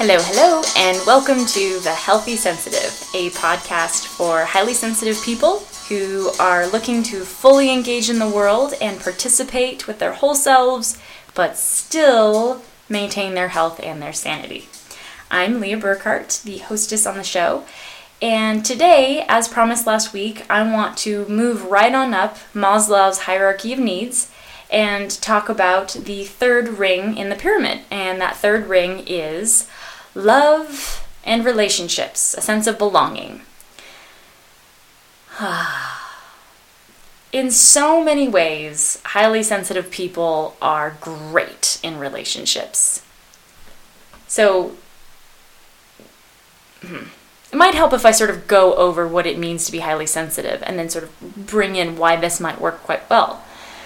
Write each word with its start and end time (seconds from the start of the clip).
Hello, 0.00 0.16
hello, 0.20 0.62
and 0.76 1.04
welcome 1.08 1.44
to 1.44 1.80
The 1.80 1.90
Healthy 1.90 2.36
Sensitive, 2.36 3.04
a 3.16 3.30
podcast 3.30 4.06
for 4.06 4.44
highly 4.44 4.72
sensitive 4.72 5.20
people 5.24 5.58
who 5.88 6.30
are 6.38 6.68
looking 6.68 7.02
to 7.02 7.24
fully 7.24 7.72
engage 7.72 8.08
in 8.08 8.20
the 8.20 8.28
world 8.28 8.74
and 8.80 9.00
participate 9.00 9.88
with 9.88 9.98
their 9.98 10.12
whole 10.12 10.36
selves, 10.36 10.98
but 11.34 11.56
still 11.56 12.62
maintain 12.88 13.34
their 13.34 13.48
health 13.48 13.80
and 13.82 14.00
their 14.00 14.12
sanity. 14.12 14.68
I'm 15.32 15.58
Leah 15.58 15.80
Burkhart, 15.80 16.44
the 16.44 16.58
hostess 16.58 17.04
on 17.04 17.16
the 17.16 17.24
show, 17.24 17.64
and 18.22 18.64
today, 18.64 19.24
as 19.28 19.48
promised 19.48 19.84
last 19.84 20.12
week, 20.12 20.46
I 20.48 20.62
want 20.62 20.96
to 20.98 21.26
move 21.26 21.64
right 21.64 21.92
on 21.92 22.14
up 22.14 22.36
Maslow's 22.54 23.22
hierarchy 23.22 23.72
of 23.72 23.80
needs 23.80 24.30
and 24.70 25.10
talk 25.10 25.48
about 25.48 25.94
the 25.94 26.24
third 26.24 26.68
ring 26.68 27.16
in 27.16 27.30
the 27.30 27.36
pyramid. 27.36 27.80
And 27.90 28.20
that 28.20 28.36
third 28.36 28.66
ring 28.66 29.02
is 29.06 29.68
love 30.18 31.06
and 31.24 31.44
relationships, 31.44 32.34
a 32.36 32.40
sense 32.40 32.66
of 32.66 32.76
belonging. 32.76 33.42
in 37.32 37.50
so 37.50 38.02
many 38.02 38.28
ways, 38.28 39.00
highly 39.06 39.42
sensitive 39.42 39.90
people 39.90 40.56
are 40.60 40.96
great 41.00 41.78
in 41.82 41.98
relationships. 41.98 43.04
So, 44.26 44.76
hmm, 46.82 47.04
it 47.52 47.56
might 47.56 47.74
help 47.74 47.92
if 47.92 48.04
I 48.04 48.10
sort 48.10 48.30
of 48.30 48.48
go 48.48 48.74
over 48.74 49.06
what 49.06 49.26
it 49.26 49.38
means 49.38 49.64
to 49.66 49.72
be 49.72 49.78
highly 49.78 50.06
sensitive 50.06 50.62
and 50.66 50.78
then 50.78 50.90
sort 50.90 51.04
of 51.04 51.46
bring 51.46 51.76
in 51.76 51.96
why 51.96 52.16
this 52.16 52.40
might 52.40 52.60
work 52.60 52.82
quite 52.82 53.08
well. 53.08 53.44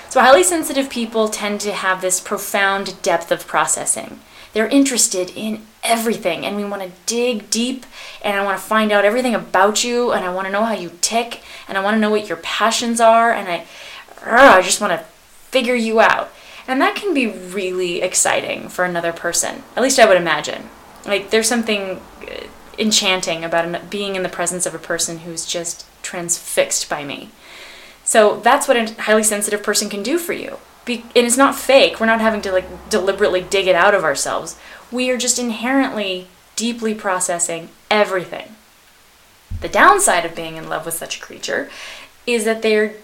So, 0.09 0.21
highly 0.21 0.43
sensitive 0.43 0.89
people 0.89 1.29
tend 1.29 1.61
to 1.63 1.73
have 1.73 2.01
this 2.01 2.21
profound 2.21 3.01
depth 3.03 3.31
of 3.31 3.47
processing. 3.47 4.21
They're 4.53 4.69
interested 4.69 5.31
in 5.31 5.67
everything, 5.83 6.47
and 6.47 6.57
we 6.57 6.65
want 6.65 6.83
to 6.83 6.91
dig 7.07 7.51
deep, 7.51 7.85
and 8.25 8.39
I 8.39 8.45
want 8.45 8.59
to 8.59 8.65
find 8.65 8.93
out 8.93 9.05
everything 9.05 9.35
about 9.35 9.83
you, 9.83 10.13
and 10.13 10.25
I 10.25 10.33
want 10.33 10.47
to 10.47 10.53
know 10.53 10.65
how 10.65 10.75
you 10.75 10.93
tick, 11.01 11.43
and 11.67 11.77
I 11.77 11.83
want 11.83 11.97
to 11.97 12.01
know 12.01 12.11
what 12.11 12.29
your 12.29 12.39
passions 12.39 13.01
are, 13.01 13.33
and 13.33 13.49
I, 13.49 13.67
I 14.25 14.63
just 14.63 14.81
want 14.81 14.93
to 14.93 15.05
figure 15.51 15.75
you 15.75 16.01
out. 16.01 16.33
And 16.69 16.81
that 16.81 16.95
can 16.95 17.13
be 17.13 17.27
really 17.27 18.01
exciting 18.03 18.69
for 18.69 18.85
another 18.85 19.13
person. 19.13 19.65
At 19.77 19.83
least 19.83 19.99
I 19.99 20.07
would 20.07 20.17
imagine. 20.17 20.71
Like, 21.05 21.31
there's 21.31 21.49
something 21.49 22.01
uh, 22.23 22.47
enchanting 22.79 23.45
about 23.45 23.91
being 23.91 24.15
in 24.15 24.23
the 24.23 24.29
presence 24.29 24.65
of 24.67 24.75
a 24.75 24.79
person 24.79 25.21
who's 25.21 25.45
just 25.45 25.85
transfixed 26.03 26.89
by 26.89 27.05
me. 27.05 27.31
So 28.05 28.41
that's 28.41 28.69
what 28.69 28.77
a 28.77 28.93
highly 29.03 29.25
sensitive 29.25 29.63
person 29.63 29.91
can 29.91 30.03
do 30.03 30.19
for 30.19 30.33
you. 30.33 30.59
Be- 30.85 31.05
and 31.15 31.27
it's 31.27 31.37
not 31.37 31.55
fake. 31.55 32.01
We're 32.01 32.07
not 32.07 32.21
having 32.21 32.43
to 32.43 32.53
like 32.53 32.91
deliberately 32.91 33.41
dig 33.43 33.67
it 33.67 33.75
out 33.75 33.95
of 33.95 34.05
ourselves. 34.05 34.59
We 34.91 35.11
are 35.11 35.17
just 35.17 35.39
inherently 35.39 36.29
deeply 36.57 36.95
processing 36.95 37.69
everything. 37.91 38.57
The 39.61 39.69
downside 39.69 40.25
of 40.25 40.35
being 40.35 40.57
in 40.57 40.69
love 40.69 40.85
with 40.85 40.95
such 40.95 41.19
a 41.19 41.21
creature 41.21 41.71
is 42.27 42.45
that 42.45 42.63
they're 42.63 42.95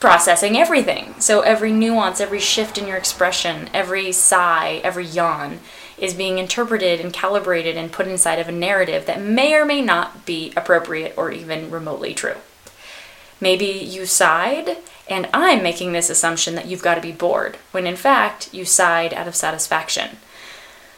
processing 0.00 0.56
everything. 0.56 1.14
So 1.20 1.42
every 1.42 1.70
nuance, 1.72 2.20
every 2.20 2.40
shift 2.40 2.76
in 2.76 2.88
your 2.88 2.96
expression, 2.96 3.70
every 3.72 4.10
sigh, 4.10 4.80
every 4.82 5.06
yawn 5.06 5.60
is 5.96 6.12
being 6.12 6.38
interpreted 6.38 7.00
and 7.00 7.12
calibrated 7.12 7.76
and 7.76 7.92
put 7.92 8.08
inside 8.08 8.40
of 8.40 8.48
a 8.48 8.52
narrative 8.52 9.06
that 9.06 9.22
may 9.22 9.54
or 9.54 9.64
may 9.64 9.80
not 9.80 10.26
be 10.26 10.52
appropriate 10.56 11.14
or 11.16 11.30
even 11.30 11.70
remotely 11.70 12.14
true. 12.14 12.34
Maybe 13.40 13.66
you 13.66 14.04
sighed, 14.04 14.78
and 15.12 15.28
I'm 15.34 15.62
making 15.62 15.92
this 15.92 16.08
assumption 16.08 16.54
that 16.54 16.66
you've 16.66 16.82
got 16.82 16.94
to 16.94 17.00
be 17.02 17.12
bored, 17.12 17.56
when 17.70 17.86
in 17.86 17.96
fact 17.96 18.52
you 18.52 18.64
sighed 18.64 19.12
out 19.12 19.28
of 19.28 19.36
satisfaction. 19.36 20.16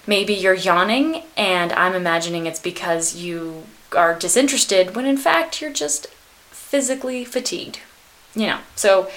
Maybe 0.07 0.35
you're 0.35 0.55
yawning, 0.55 1.25
and 1.37 1.73
I'm 1.73 1.95
imagining 1.95 2.47
it's 2.47 2.61
because 2.61 3.17
you 3.17 3.65
are 3.97 4.17
disinterested, 4.17 4.95
when 4.95 5.05
in 5.05 5.17
fact 5.17 5.61
you're 5.61 5.73
just 5.73 6.07
physically 6.51 7.25
fatigued. 7.25 7.81
You 8.37 8.47
know, 8.47 8.59
so 8.77 9.11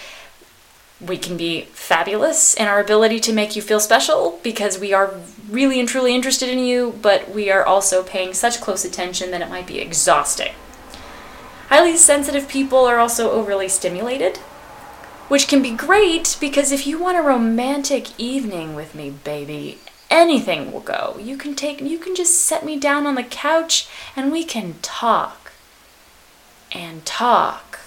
we 0.99 1.17
can 1.17 1.37
be 1.37 1.61
fabulous 1.73 2.55
in 2.55 2.67
our 2.67 2.79
ability 2.79 3.19
to 3.19 3.33
make 3.33 3.55
you 3.55 3.61
feel 3.61 3.79
special 3.79 4.39
because 4.41 4.79
we 4.79 4.93
are 4.93 5.13
really 5.47 5.79
and 5.79 5.87
truly 5.87 6.15
interested 6.15 6.49
in 6.49 6.59
you, 6.59 6.97
but 7.03 7.29
we 7.29 7.51
are 7.51 7.63
also 7.63 8.01
paying 8.01 8.33
such 8.33 8.61
close 8.61 8.83
attention 8.83 9.29
that 9.29 9.41
it 9.41 9.49
might 9.49 9.67
be 9.67 9.79
exhausting. 9.79 10.53
Highly 11.69 11.97
sensitive 11.97 12.47
people 12.47 12.85
are 12.85 12.97
also 12.97 13.29
overly 13.29 13.67
stimulated, 13.67 14.39
which 15.27 15.47
can 15.47 15.61
be 15.61 15.71
great 15.71 16.37
because 16.39 16.71
if 16.71 16.87
you 16.87 16.99
want 16.99 17.17
a 17.17 17.21
romantic 17.21 18.17
evening 18.19 18.75
with 18.75 18.95
me, 18.95 19.09
baby, 19.09 19.79
anything 20.09 20.71
will 20.71 20.79
go. 20.79 21.17
You 21.19 21.37
can 21.37 21.55
take 21.55 21.81
you 21.81 21.99
can 21.99 22.15
just 22.15 22.41
set 22.41 22.65
me 22.65 22.79
down 22.79 23.05
on 23.05 23.15
the 23.15 23.23
couch 23.23 23.87
and 24.15 24.31
we 24.31 24.43
can 24.43 24.75
talk. 24.81 25.51
And 26.71 27.05
talk 27.05 27.79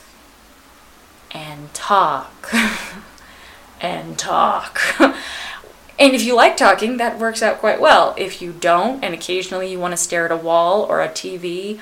and 1.33 1.73
talk 1.75 2.53
and 3.81 4.19
talk. 4.19 4.81
and 5.01 6.15
if 6.15 6.23
you 6.23 6.35
like 6.35 6.57
talking, 6.57 6.97
that 6.97 7.19
works 7.19 7.43
out 7.43 7.59
quite 7.59 7.81
well. 7.81 8.15
If 8.17 8.43
you 8.43 8.53
don't, 8.53 9.03
and 9.05 9.15
occasionally 9.15 9.71
you 9.71 9.79
want 9.79 9.93
to 9.93 9.97
stare 9.97 10.25
at 10.25 10.33
a 10.33 10.37
wall 10.37 10.83
or 10.83 11.01
a 11.01 11.09
TV, 11.09 11.79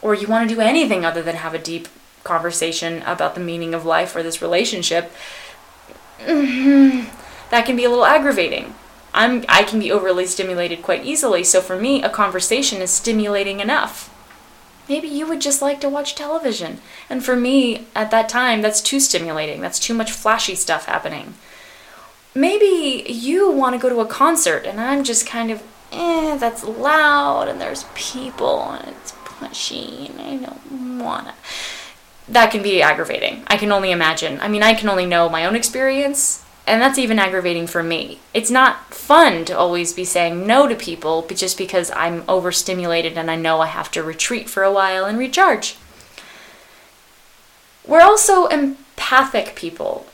or 0.00 0.14
you 0.14 0.26
want 0.26 0.48
to 0.48 0.54
do 0.54 0.60
anything 0.60 1.04
other 1.04 1.22
than 1.22 1.36
have 1.36 1.54
a 1.54 1.58
deep 1.58 1.88
conversation 2.24 3.02
about 3.02 3.34
the 3.34 3.40
meaning 3.40 3.74
of 3.74 3.84
life 3.84 4.14
or 4.14 4.22
this 4.22 4.42
relationship, 4.42 5.12
that 6.18 7.66
can 7.66 7.76
be 7.76 7.84
a 7.84 7.90
little 7.90 8.04
aggravating. 8.06 8.74
I'm 9.14 9.44
I 9.48 9.62
can 9.62 9.78
be 9.78 9.92
overly 9.92 10.26
stimulated 10.26 10.82
quite 10.82 11.04
easily, 11.04 11.44
so 11.44 11.60
for 11.60 11.78
me 11.78 12.02
a 12.02 12.08
conversation 12.08 12.80
is 12.80 12.90
stimulating 12.90 13.60
enough. 13.60 14.08
Maybe 14.88 15.08
you 15.08 15.26
would 15.28 15.40
just 15.40 15.62
like 15.62 15.80
to 15.80 15.88
watch 15.88 16.14
television. 16.14 16.80
And 17.08 17.24
for 17.24 17.36
me, 17.36 17.86
at 17.94 18.10
that 18.10 18.28
time, 18.28 18.62
that's 18.62 18.80
too 18.80 19.00
stimulating. 19.00 19.60
That's 19.60 19.78
too 19.78 19.94
much 19.94 20.10
flashy 20.10 20.54
stuff 20.54 20.86
happening. 20.86 21.34
Maybe 22.34 23.04
you 23.08 23.50
want 23.50 23.74
to 23.74 23.80
go 23.80 23.88
to 23.88 24.00
a 24.00 24.06
concert, 24.06 24.66
and 24.66 24.80
I'm 24.80 25.04
just 25.04 25.26
kind 25.26 25.50
of, 25.50 25.62
eh, 25.92 26.36
that's 26.36 26.64
loud, 26.64 27.46
and 27.48 27.60
there's 27.60 27.84
people, 27.94 28.72
and 28.72 28.88
it's 28.88 29.12
pushy, 29.12 30.10
and 30.10 30.20
I 30.20 30.46
don't 30.46 30.98
want 30.98 31.28
to. 31.28 31.34
That 32.28 32.50
can 32.50 32.62
be 32.62 32.82
aggravating. 32.82 33.42
I 33.46 33.56
can 33.56 33.72
only 33.72 33.90
imagine. 33.90 34.40
I 34.40 34.48
mean, 34.48 34.62
I 34.62 34.74
can 34.74 34.88
only 34.88 35.06
know 35.06 35.28
my 35.28 35.44
own 35.44 35.56
experience, 35.56 36.44
and 36.66 36.80
that's 36.80 36.98
even 36.98 37.18
aggravating 37.18 37.66
for 37.66 37.82
me. 37.82 38.20
It's 38.32 38.50
not 38.50 38.94
fun 38.94 39.44
to 39.46 39.58
always 39.58 39.92
be 39.92 40.04
saying 40.04 40.46
no 40.46 40.68
to 40.68 40.74
people 40.74 41.22
but 41.26 41.36
just 41.36 41.58
because 41.58 41.90
I'm 41.90 42.24
overstimulated 42.28 43.18
and 43.18 43.30
I 43.30 43.36
know 43.36 43.60
I 43.60 43.66
have 43.66 43.90
to 43.92 44.02
retreat 44.02 44.48
for 44.48 44.62
a 44.62 44.72
while 44.72 45.04
and 45.04 45.18
recharge. 45.18 45.76
We're 47.86 48.02
also 48.02 48.46
empathic 48.46 49.56
people. 49.56 50.06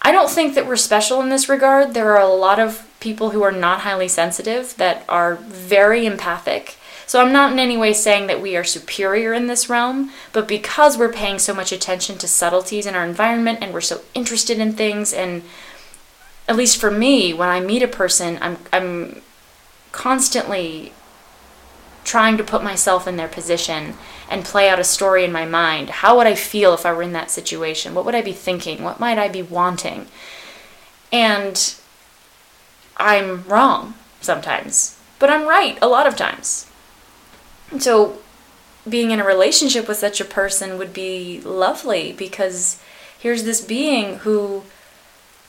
I 0.00 0.10
don't 0.12 0.30
think 0.30 0.54
that 0.54 0.66
we're 0.66 0.76
special 0.76 1.20
in 1.20 1.28
this 1.28 1.48
regard. 1.48 1.92
There 1.92 2.16
are 2.16 2.20
a 2.20 2.34
lot 2.34 2.58
of 2.58 2.88
people 3.00 3.30
who 3.30 3.42
are 3.42 3.52
not 3.52 3.80
highly 3.80 4.08
sensitive 4.08 4.76
that 4.78 5.04
are 5.08 5.36
very 5.36 6.06
empathic. 6.06 6.76
So 7.06 7.20
I'm 7.20 7.32
not 7.32 7.52
in 7.52 7.58
any 7.58 7.76
way 7.76 7.92
saying 7.92 8.26
that 8.28 8.40
we 8.40 8.56
are 8.56 8.64
superior 8.64 9.32
in 9.32 9.46
this 9.46 9.68
realm, 9.68 10.10
but 10.32 10.48
because 10.48 10.96
we're 10.96 11.12
paying 11.12 11.38
so 11.38 11.54
much 11.54 11.72
attention 11.72 12.18
to 12.18 12.28
subtleties 12.28 12.86
in 12.86 12.94
our 12.94 13.04
environment 13.04 13.58
and 13.60 13.74
we're 13.74 13.80
so 13.80 14.02
interested 14.14 14.58
in 14.58 14.72
things 14.72 15.12
and 15.12 15.42
at 16.48 16.56
least 16.56 16.78
for 16.78 16.90
me, 16.90 17.32
when 17.32 17.48
I 17.48 17.60
meet 17.60 17.82
a 17.82 17.88
person, 17.88 18.38
I'm 18.40 18.58
I'm 18.72 19.22
constantly 19.92 20.92
trying 22.04 22.36
to 22.36 22.44
put 22.44 22.62
myself 22.62 23.06
in 23.08 23.16
their 23.16 23.28
position 23.28 23.94
and 24.28 24.44
play 24.44 24.68
out 24.68 24.78
a 24.78 24.84
story 24.84 25.24
in 25.24 25.32
my 25.32 25.46
mind. 25.46 25.88
How 25.88 26.16
would 26.16 26.26
I 26.26 26.34
feel 26.34 26.74
if 26.74 26.84
I 26.84 26.92
were 26.92 27.02
in 27.02 27.12
that 27.12 27.30
situation? 27.30 27.94
What 27.94 28.04
would 28.04 28.14
I 28.14 28.20
be 28.20 28.32
thinking? 28.32 28.82
What 28.82 29.00
might 29.00 29.18
I 29.18 29.28
be 29.28 29.40
wanting? 29.40 30.06
And 31.10 31.74
I'm 32.98 33.44
wrong 33.44 33.94
sometimes, 34.20 34.98
but 35.18 35.30
I'm 35.30 35.48
right 35.48 35.78
a 35.80 35.88
lot 35.88 36.06
of 36.06 36.16
times. 36.16 36.70
So 37.78 38.18
being 38.88 39.10
in 39.10 39.20
a 39.20 39.26
relationship 39.26 39.88
with 39.88 39.98
such 39.98 40.20
a 40.20 40.24
person 40.24 40.78
would 40.78 40.92
be 40.92 41.40
lovely 41.40 42.12
because 42.12 42.80
here's 43.18 43.44
this 43.44 43.60
being 43.60 44.18
who 44.18 44.64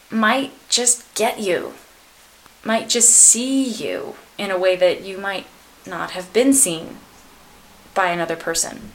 might 0.10 0.52
just 0.70 1.14
get 1.16 1.40
you, 1.40 1.74
might 2.64 2.90
just 2.90 3.10
see 3.10 3.64
you 3.64 4.16
in 4.38 4.52
a 4.52 4.58
way 4.58 4.76
that 4.76 5.02
you 5.02 5.18
might 5.18 5.46
not 5.86 6.12
have 6.12 6.32
been 6.34 6.54
seen 6.54 6.98
by 7.94 8.10
another 8.10 8.36
person. 8.36 8.92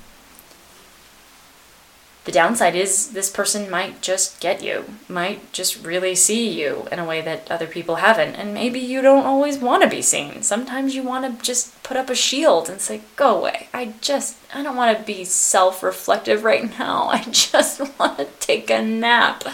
The 2.25 2.33
downside 2.33 2.77
is 2.77 3.13
this 3.13 3.31
person 3.31 3.71
might 3.71 4.03
just 4.03 4.41
get 4.41 4.63
you, 4.63 4.85
might 5.09 5.53
just 5.53 5.85
really 5.85 6.15
see 6.15 6.49
you 6.49 6.87
in 6.93 6.99
a 6.99 7.05
way 7.05 7.23
that 7.23 7.51
other 7.51 7.67
people 7.67 7.97
haven't. 7.97 8.35
And 8.35 8.53
maybe 8.53 8.79
you 8.79 9.01
don't 9.01 9.25
always 9.25 9.59
want 9.59 9.83
to 9.83 9.89
be 9.89 10.03
seen. 10.03 10.43
Sometimes 10.43 10.95
you 10.95 11.03
want 11.03 11.39
to 11.39 11.45
just 11.45 11.83
put 11.83 11.97
up 11.97 12.11
a 12.11 12.15
shield 12.15 12.69
and 12.69 12.81
say, 12.81 13.01
go 13.17 13.39
away. 13.39 13.69
I 13.73 13.95
just, 14.03 14.37
I 14.55 14.63
don't 14.63 14.77
want 14.77 14.97
to 14.99 15.05
be 15.05 15.25
self 15.25 15.83
reflective 15.83 16.45
right 16.45 16.79
now. 16.79 17.09
I 17.13 17.23
just 17.25 17.81
want 17.99 18.19
to 18.19 18.27
take 18.39 18.71
a 18.71 18.83
nap 18.83 19.45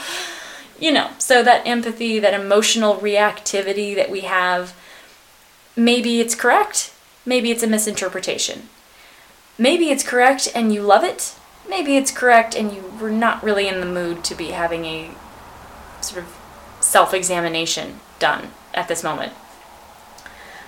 you 0.78 0.92
know, 0.92 1.10
so 1.18 1.42
that 1.42 1.66
empathy, 1.66 2.18
that 2.18 2.34
emotional 2.34 2.96
reactivity 2.96 3.94
that 3.94 4.10
we 4.10 4.22
have, 4.22 4.74
maybe 5.74 6.20
it's 6.20 6.34
correct. 6.34 6.92
maybe 7.24 7.50
it's 7.50 7.62
a 7.62 7.66
misinterpretation. 7.66 8.68
Maybe 9.58 9.90
it's 9.90 10.04
correct 10.04 10.48
and 10.54 10.72
you 10.72 10.82
love 10.82 11.02
it. 11.02 11.34
Maybe 11.68 11.96
it's 11.96 12.10
correct 12.10 12.54
and 12.54 12.72
you 12.72 12.92
were 13.00 13.10
not 13.10 13.42
really 13.42 13.68
in 13.68 13.80
the 13.80 13.86
mood 13.86 14.24
to 14.24 14.34
be 14.34 14.48
having 14.48 14.84
a 14.84 15.10
sort 16.00 16.24
of 16.24 16.36
self 16.80 17.12
examination 17.12 18.00
done 18.18 18.50
at 18.74 18.88
this 18.88 19.02
moment. 19.02 19.32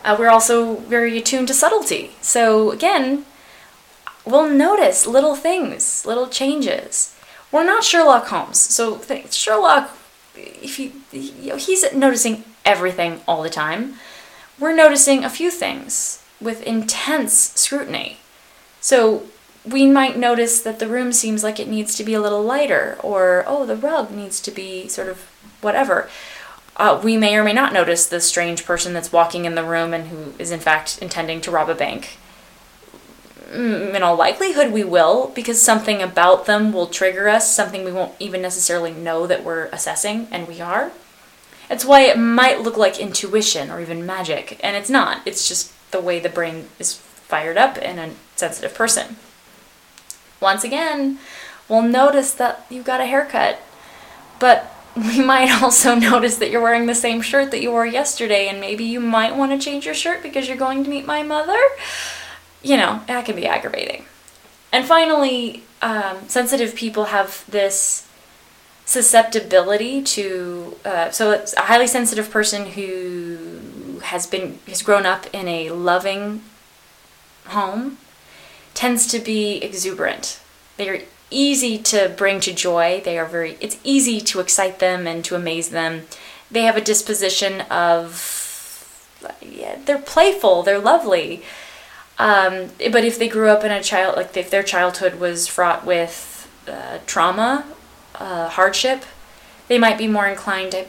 Uh, 0.04 0.16
we're 0.18 0.28
also 0.28 0.76
very 0.76 1.18
attuned 1.18 1.48
to 1.48 1.54
subtlety. 1.54 2.12
So, 2.20 2.70
again, 2.70 3.24
we'll 4.24 4.48
notice 4.48 5.06
little 5.06 5.34
things, 5.34 6.06
little 6.06 6.28
changes. 6.28 7.14
We're 7.50 7.64
not 7.64 7.84
Sherlock 7.84 8.26
Holmes. 8.28 8.60
So, 8.60 9.00
Sherlock, 9.30 9.90
if 10.34 10.76
he, 10.76 10.92
you 11.12 11.50
know, 11.50 11.56
he's 11.56 11.92
noticing 11.92 12.44
everything 12.64 13.20
all 13.26 13.42
the 13.42 13.50
time. 13.50 13.94
We're 14.58 14.74
noticing 14.74 15.24
a 15.24 15.30
few 15.30 15.50
things 15.50 16.22
with 16.40 16.62
intense 16.62 17.34
scrutiny. 17.56 18.18
So, 18.80 19.24
we 19.64 19.87
might 19.87 20.16
notice 20.16 20.60
that 20.60 20.78
the 20.78 20.88
room 20.88 21.12
seems 21.12 21.43
like 21.43 21.60
it 21.60 21.69
needs 21.69 21.94
to 21.96 22.05
be 22.05 22.14
a 22.14 22.20
little 22.20 22.43
lighter, 22.43 22.99
or 23.02 23.44
oh, 23.46 23.66
the 23.66 23.76
rug 23.76 24.10
needs 24.10 24.40
to 24.40 24.50
be 24.50 24.88
sort 24.88 25.08
of 25.08 25.19
whatever. 25.60 26.08
Uh, 26.76 27.00
we 27.02 27.16
may 27.16 27.37
or 27.37 27.43
may 27.43 27.52
not 27.52 27.72
notice 27.72 28.06
the 28.06 28.20
strange 28.20 28.64
person 28.64 28.93
that's 28.93 29.12
walking 29.12 29.44
in 29.44 29.56
the 29.56 29.64
room 29.64 29.93
and 29.93 30.08
who 30.08 30.32
is 30.38 30.52
in 30.52 30.60
fact 30.60 30.99
intending 31.02 31.40
to 31.40 31.50
rob 31.50 31.69
a 31.69 31.75
bank. 31.75 32.19
Mm, 33.50 33.94
in 33.94 34.02
all 34.02 34.14
likelihood, 34.14 34.72
we 34.72 34.84
will, 34.84 35.32
because 35.34 35.60
something 35.60 36.02
about 36.02 36.46
them 36.46 36.72
will 36.72 36.87
trigger 36.87 37.28
us, 37.28 37.52
something 37.55 37.82
we 37.82 37.93
won't 37.93 38.14
even 38.20 38.43
necessarily 38.43 38.93
know 38.93 39.26
that 39.26 39.43
we're 39.43 39.66
assessing, 39.66 40.28
and 40.31 40.46
we 40.46 40.60
are. 40.60 40.93
It's 41.70 41.84
why 41.84 42.02
it 42.02 42.19
might 42.19 42.60
look 42.60 42.76
like 42.76 43.00
intuition 43.00 43.70
or 43.70 43.81
even 43.81 44.06
magic, 44.06 44.60
and 44.62 44.76
it's 44.76 44.90
not. 44.90 45.22
It's 45.26 45.49
just 45.49 45.72
the 45.90 46.00
way 46.00 46.20
the 46.20 46.28
brain 46.28 46.69
is 46.78 46.94
fired 46.94 47.56
up 47.56 47.78
in 47.78 47.99
a 47.99 48.10
sensitive 48.37 48.75
person. 48.75 49.16
Once 50.40 50.64
again, 50.64 51.19
we'll 51.69 51.82
notice 51.82 52.32
that 52.32 52.64
you've 52.70 52.85
got 52.85 53.00
a 53.00 53.06
haircut, 53.06 53.61
but 54.38 54.75
we 54.96 55.20
might 55.20 55.62
also 55.62 55.94
notice 56.11 56.37
that 56.37 56.50
you're 56.50 56.62
wearing 56.62 56.87
the 56.87 56.94
same 56.94 57.20
shirt 57.20 57.50
that 57.50 57.61
you 57.62 57.70
wore 57.70 57.87
yesterday, 57.87 58.49
and 58.49 58.61
maybe 58.61 58.85
you 58.85 59.00
might 59.00 59.37
want 59.37 59.52
to 59.52 59.64
change 59.64 59.85
your 59.85 59.94
shirt 59.94 60.23
because 60.23 60.49
you're 60.49 60.56
going 60.56 60.85
to 60.85 60.90
meet 60.90 61.06
my 61.06 61.23
mother. 61.23 61.58
You 62.62 62.76
know, 62.76 63.02
that 63.06 63.25
can 63.25 63.37
be 63.37 63.46
aggravating. 63.46 64.05
And 64.73 64.85
finally, 64.85 65.62
um, 65.81 66.29
sensitive 66.29 66.75
people 66.75 67.05
have 67.05 67.44
this 67.49 68.06
susceptibility 68.84 70.02
to. 70.02 70.76
Uh, 70.84 71.11
so, 71.11 71.31
it's 71.31 71.55
a 71.55 71.62
highly 71.62 71.87
sensitive 71.87 72.31
person 72.31 72.67
who 72.67 74.00
has 74.02 74.26
been 74.26 74.58
has 74.67 74.82
grown 74.82 75.06
up 75.06 75.26
in 75.32 75.46
a 75.49 75.70
loving 75.70 76.43
home 77.46 77.99
tends 78.78 79.08
to 79.08 79.19
be 79.19 79.56
exuberant. 79.56 80.38
They're 80.76 81.02
easy 81.32 81.78
to 81.78 82.14
bring 82.16 82.38
to 82.38 82.54
joy. 82.54 83.02
They 83.04 83.19
are 83.19 83.26
very, 83.26 83.56
it's 83.60 83.76
easy 83.82 84.20
to 84.20 84.38
excite 84.38 84.78
them 84.78 85.04
and 85.08 85.25
to 85.25 85.34
amaze 85.34 85.70
them. 85.70 86.02
They 86.48 86.62
have 86.62 86.76
a 86.76 86.80
disposition 86.80 87.62
of, 87.62 88.06
yeah, 89.42 89.78
they're 89.84 89.98
playful, 89.98 90.62
they're 90.62 90.78
lovely. 90.78 91.42
Um, 92.20 92.70
but 92.92 93.02
if 93.02 93.19
they 93.19 93.28
grew 93.28 93.48
up 93.48 93.64
in 93.64 93.72
a 93.72 93.82
child, 93.82 94.14
like 94.14 94.36
if 94.36 94.48
their 94.48 94.62
childhood 94.62 95.16
was 95.16 95.48
fraught 95.48 95.84
with 95.84 96.48
uh, 96.69 96.98
trauma, 97.04 97.64
uh, 98.14 98.48
hardship, 98.50 99.02
they 99.66 99.76
might 99.76 99.98
be 99.98 100.06
more 100.06 100.28
inclined 100.28 100.70
to, 100.70 100.86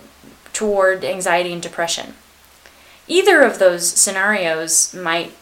toward 0.53 1.03
anxiety 1.03 1.51
and 1.53 1.61
depression. 1.61 2.13
Either 3.07 3.41
of 3.41 3.57
those 3.57 3.89
scenarios 3.89 4.93
might 4.93 5.33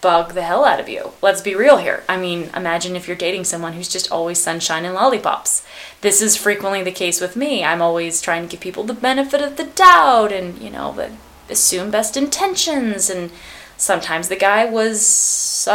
bug 0.00 0.32
the 0.32 0.42
hell 0.42 0.64
out 0.64 0.80
of 0.80 0.88
you. 0.88 1.12
Let's 1.20 1.40
be 1.40 1.54
real 1.54 1.76
here. 1.76 2.02
I 2.08 2.16
mean, 2.16 2.50
imagine 2.54 2.96
if 2.96 3.06
you're 3.06 3.16
dating 3.16 3.44
someone 3.44 3.74
who's 3.74 3.88
just 3.88 4.10
always 4.10 4.38
sunshine 4.38 4.84
and 4.84 4.94
lollipops. 4.94 5.66
This 6.00 6.22
is 6.22 6.36
frequently 6.36 6.82
the 6.82 6.92
case 6.92 7.20
with 7.20 7.36
me. 7.36 7.64
I'm 7.64 7.82
always 7.82 8.22
trying 8.22 8.42
to 8.42 8.48
give 8.48 8.60
people 8.60 8.84
the 8.84 8.94
benefit 8.94 9.42
of 9.42 9.56
the 9.56 9.64
doubt 9.64 10.32
and, 10.32 10.58
you 10.58 10.70
know, 10.70 11.10
assume 11.50 11.90
best 11.90 12.16
intentions. 12.16 13.10
And 13.10 13.30
sometimes 13.76 14.28
the 14.28 14.36
guy 14.36 14.64
was 14.64 15.68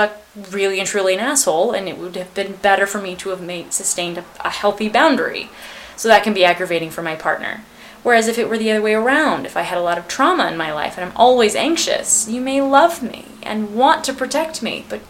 really 0.49 0.79
and 0.79 0.87
truly 0.87 1.13
an 1.13 1.19
asshole, 1.19 1.71
and 1.73 1.87
it 1.87 1.97
would 1.97 2.15
have 2.15 2.33
been 2.33 2.53
better 2.53 2.87
for 2.87 3.01
me 3.01 3.15
to 3.17 3.29
have 3.29 3.41
made 3.41 3.73
sustained 3.73 4.17
a, 4.17 4.25
a 4.39 4.49
healthy 4.49 4.89
boundary. 4.89 5.49
So 5.95 6.07
that 6.07 6.23
can 6.23 6.33
be 6.33 6.45
aggravating 6.45 6.89
for 6.89 7.03
my 7.03 7.15
partner. 7.15 7.61
Whereas 8.01 8.27
if 8.27 8.39
it 8.39 8.49
were 8.49 8.57
the 8.57 8.71
other 8.71 8.81
way 8.81 8.95
around, 8.95 9.45
if 9.45 9.55
I 9.55 9.61
had 9.61 9.77
a 9.77 9.83
lot 9.83 9.99
of 9.99 10.07
trauma 10.07 10.47
in 10.47 10.57
my 10.57 10.73
life 10.73 10.97
and 10.97 11.05
I'm 11.05 11.15
always 11.15 11.55
anxious, 11.55 12.27
you 12.27 12.41
may 12.41 12.59
love 12.59 13.03
me 13.03 13.25
and 13.43 13.75
want 13.75 14.03
to 14.05 14.13
protect 14.13 14.61
me, 14.61 14.85
but 14.87 15.01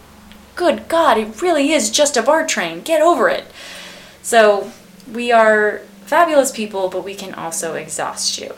good 0.54 0.88
God, 0.88 1.18
it 1.18 1.42
really 1.42 1.72
is 1.72 1.90
just 1.90 2.16
a 2.16 2.22
bar 2.22 2.46
train. 2.46 2.80
Get 2.80 3.02
over 3.02 3.28
it. 3.28 3.46
So 4.22 4.72
we 5.10 5.32
are 5.32 5.78
fabulous 6.04 6.50
people, 6.50 6.88
but 6.88 7.04
we 7.04 7.14
can 7.14 7.34
also 7.34 7.74
exhaust 7.74 8.38
you. 8.38 8.54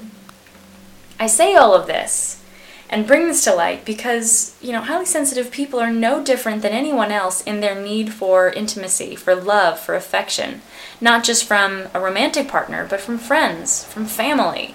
I 1.18 1.26
say 1.26 1.54
all 1.54 1.74
of 1.74 1.86
this 1.86 2.42
and 2.90 3.06
bring 3.06 3.26
this 3.26 3.44
to 3.44 3.54
light 3.54 3.84
because, 3.84 4.56
you 4.60 4.72
know, 4.72 4.82
highly 4.82 5.06
sensitive 5.06 5.50
people 5.50 5.80
are 5.80 5.90
no 5.90 6.22
different 6.22 6.62
than 6.62 6.72
anyone 6.72 7.10
else 7.10 7.40
in 7.42 7.60
their 7.60 7.80
need 7.80 8.12
for 8.12 8.50
intimacy, 8.50 9.16
for 9.16 9.34
love, 9.34 9.78
for 9.80 9.94
affection 9.94 10.60
not 11.00 11.24
just 11.24 11.44
from 11.44 11.88
a 11.92 12.00
romantic 12.00 12.48
partner, 12.48 12.86
but 12.88 13.00
from 13.00 13.18
friends, 13.18 13.84
from 13.84 14.06
family. 14.06 14.74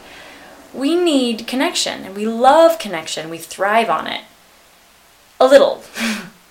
We 0.73 0.95
need 0.95 1.47
connection, 1.47 2.03
and 2.03 2.15
we 2.15 2.27
love 2.27 2.79
connection. 2.79 3.29
We 3.29 3.39
thrive 3.39 3.89
on 3.89 4.07
it. 4.07 4.21
A 5.39 5.47
little, 5.47 5.83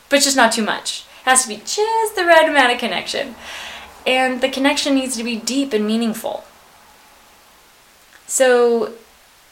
but 0.09 0.23
just 0.23 0.37
not 0.37 0.53
too 0.53 0.65
much. 0.65 1.05
It 1.23 1.31
has 1.31 1.43
to 1.43 1.49
be 1.49 1.57
just 1.57 2.17
the 2.17 2.25
right 2.25 2.49
amount 2.49 2.73
of 2.73 2.79
connection. 2.79 3.35
And 4.07 4.41
the 4.41 4.49
connection 4.49 4.95
needs 4.95 5.17
to 5.17 5.25
be 5.25 5.37
deep 5.37 5.73
and 5.73 5.87
meaningful. 5.87 6.45
So, 8.27 8.95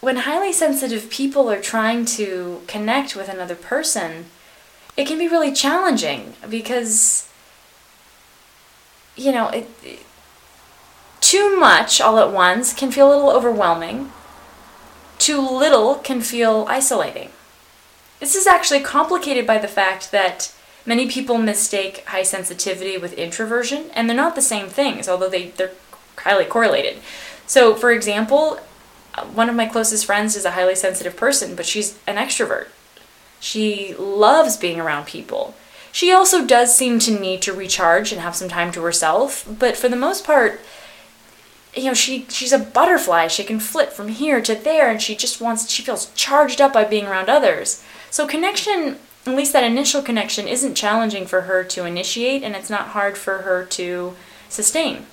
when 0.00 0.16
highly 0.16 0.52
sensitive 0.52 1.10
people 1.10 1.50
are 1.50 1.60
trying 1.60 2.04
to 2.16 2.62
connect 2.66 3.16
with 3.16 3.28
another 3.28 3.54
person, 3.54 4.26
it 4.96 5.06
can 5.06 5.18
be 5.18 5.28
really 5.28 5.52
challenging 5.52 6.34
because 6.48 7.28
you 9.16 9.32
know, 9.32 9.48
it, 9.48 9.68
too 11.20 11.56
much 11.58 12.00
all 12.00 12.18
at 12.18 12.30
once 12.30 12.72
can 12.72 12.92
feel 12.92 13.08
a 13.08 13.14
little 13.14 13.30
overwhelming. 13.30 14.12
Too 15.18 15.40
little 15.40 15.96
can 15.96 16.20
feel 16.20 16.66
isolating. 16.68 17.30
This 18.20 18.34
is 18.34 18.46
actually 18.46 18.80
complicated 18.80 19.46
by 19.46 19.58
the 19.58 19.68
fact 19.68 20.10
that 20.10 20.52
many 20.84 21.08
people 21.08 21.38
mistake 21.38 22.04
high 22.06 22.22
sensitivity 22.22 22.96
with 22.96 23.12
introversion, 23.14 23.90
and 23.94 24.08
they're 24.08 24.16
not 24.16 24.34
the 24.34 24.42
same 24.42 24.68
things, 24.68 25.08
although 25.08 25.28
they, 25.28 25.48
they're 25.48 25.72
highly 26.18 26.44
correlated. 26.44 26.98
So, 27.46 27.74
for 27.74 27.92
example, 27.92 28.58
one 29.32 29.48
of 29.48 29.54
my 29.56 29.66
closest 29.66 30.06
friends 30.06 30.36
is 30.36 30.44
a 30.44 30.52
highly 30.52 30.74
sensitive 30.74 31.16
person, 31.16 31.54
but 31.54 31.66
she's 31.66 31.98
an 32.06 32.16
extrovert. 32.16 32.68
She 33.40 33.94
loves 33.94 34.56
being 34.56 34.80
around 34.80 35.06
people. 35.06 35.54
She 35.92 36.12
also 36.12 36.44
does 36.44 36.76
seem 36.76 36.98
to 37.00 37.18
need 37.18 37.42
to 37.42 37.52
recharge 37.52 38.12
and 38.12 38.20
have 38.20 38.36
some 38.36 38.48
time 38.48 38.72
to 38.72 38.82
herself, 38.82 39.46
but 39.58 39.76
for 39.76 39.88
the 39.88 39.96
most 39.96 40.24
part, 40.24 40.60
you 41.74 41.84
know, 41.84 41.94
she 41.94 42.26
she's 42.28 42.52
a 42.52 42.58
butterfly. 42.58 43.28
She 43.28 43.44
can 43.44 43.60
flip 43.60 43.92
from 43.92 44.08
here 44.08 44.40
to 44.40 44.54
there 44.54 44.90
and 44.90 45.00
she 45.00 45.14
just 45.14 45.40
wants 45.40 45.70
she 45.70 45.82
feels 45.82 46.10
charged 46.14 46.60
up 46.60 46.72
by 46.72 46.84
being 46.84 47.06
around 47.06 47.28
others. 47.28 47.84
So 48.16 48.26
connection, 48.26 48.96
at 49.26 49.34
least 49.34 49.52
that 49.52 49.62
initial 49.62 50.00
connection 50.00 50.48
isn't 50.48 50.74
challenging 50.74 51.26
for 51.26 51.42
her 51.42 51.62
to 51.64 51.84
initiate 51.84 52.42
and 52.42 52.56
it's 52.56 52.70
not 52.70 52.88
hard 52.96 53.18
for 53.18 53.42
her 53.42 53.62
to 53.66 54.14
sustain. 54.48 55.04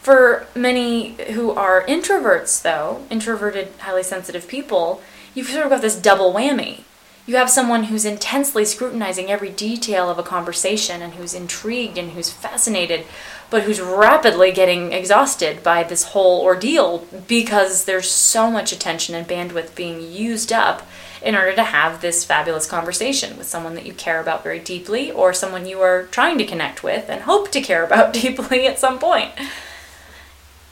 For 0.00 0.46
many 0.54 1.20
who 1.32 1.50
are 1.50 1.84
introverts 1.86 2.62
though, 2.62 3.02
introverted 3.10 3.72
highly 3.80 4.04
sensitive 4.04 4.46
people, 4.46 5.02
you've 5.34 5.48
sort 5.48 5.64
of 5.64 5.70
got 5.70 5.82
this 5.82 6.00
double 6.00 6.32
whammy 6.32 6.84
you 7.28 7.36
have 7.36 7.50
someone 7.50 7.84
who's 7.84 8.06
intensely 8.06 8.64
scrutinizing 8.64 9.30
every 9.30 9.50
detail 9.50 10.08
of 10.08 10.18
a 10.18 10.22
conversation 10.22 11.02
and 11.02 11.12
who's 11.12 11.34
intrigued 11.34 11.98
and 11.98 12.12
who's 12.12 12.32
fascinated, 12.32 13.04
but 13.50 13.64
who's 13.64 13.82
rapidly 13.82 14.50
getting 14.50 14.94
exhausted 14.94 15.62
by 15.62 15.82
this 15.82 16.04
whole 16.04 16.40
ordeal 16.40 17.06
because 17.28 17.84
there's 17.84 18.10
so 18.10 18.50
much 18.50 18.72
attention 18.72 19.14
and 19.14 19.28
bandwidth 19.28 19.74
being 19.74 20.00
used 20.10 20.50
up 20.50 20.88
in 21.22 21.34
order 21.34 21.54
to 21.54 21.62
have 21.62 22.00
this 22.00 22.24
fabulous 22.24 22.66
conversation 22.66 23.36
with 23.36 23.46
someone 23.46 23.74
that 23.74 23.86
you 23.86 23.92
care 23.92 24.20
about 24.20 24.42
very 24.42 24.58
deeply 24.58 25.10
or 25.10 25.32
someone 25.32 25.66
you 25.66 25.80
are 25.80 26.04
trying 26.04 26.38
to 26.38 26.46
connect 26.46 26.82
with 26.82 27.08
and 27.08 27.22
hope 27.22 27.50
to 27.50 27.60
care 27.60 27.84
about 27.84 28.12
deeply 28.22 28.66
at 28.66 28.78
some 28.78 28.98
point. 28.98 29.32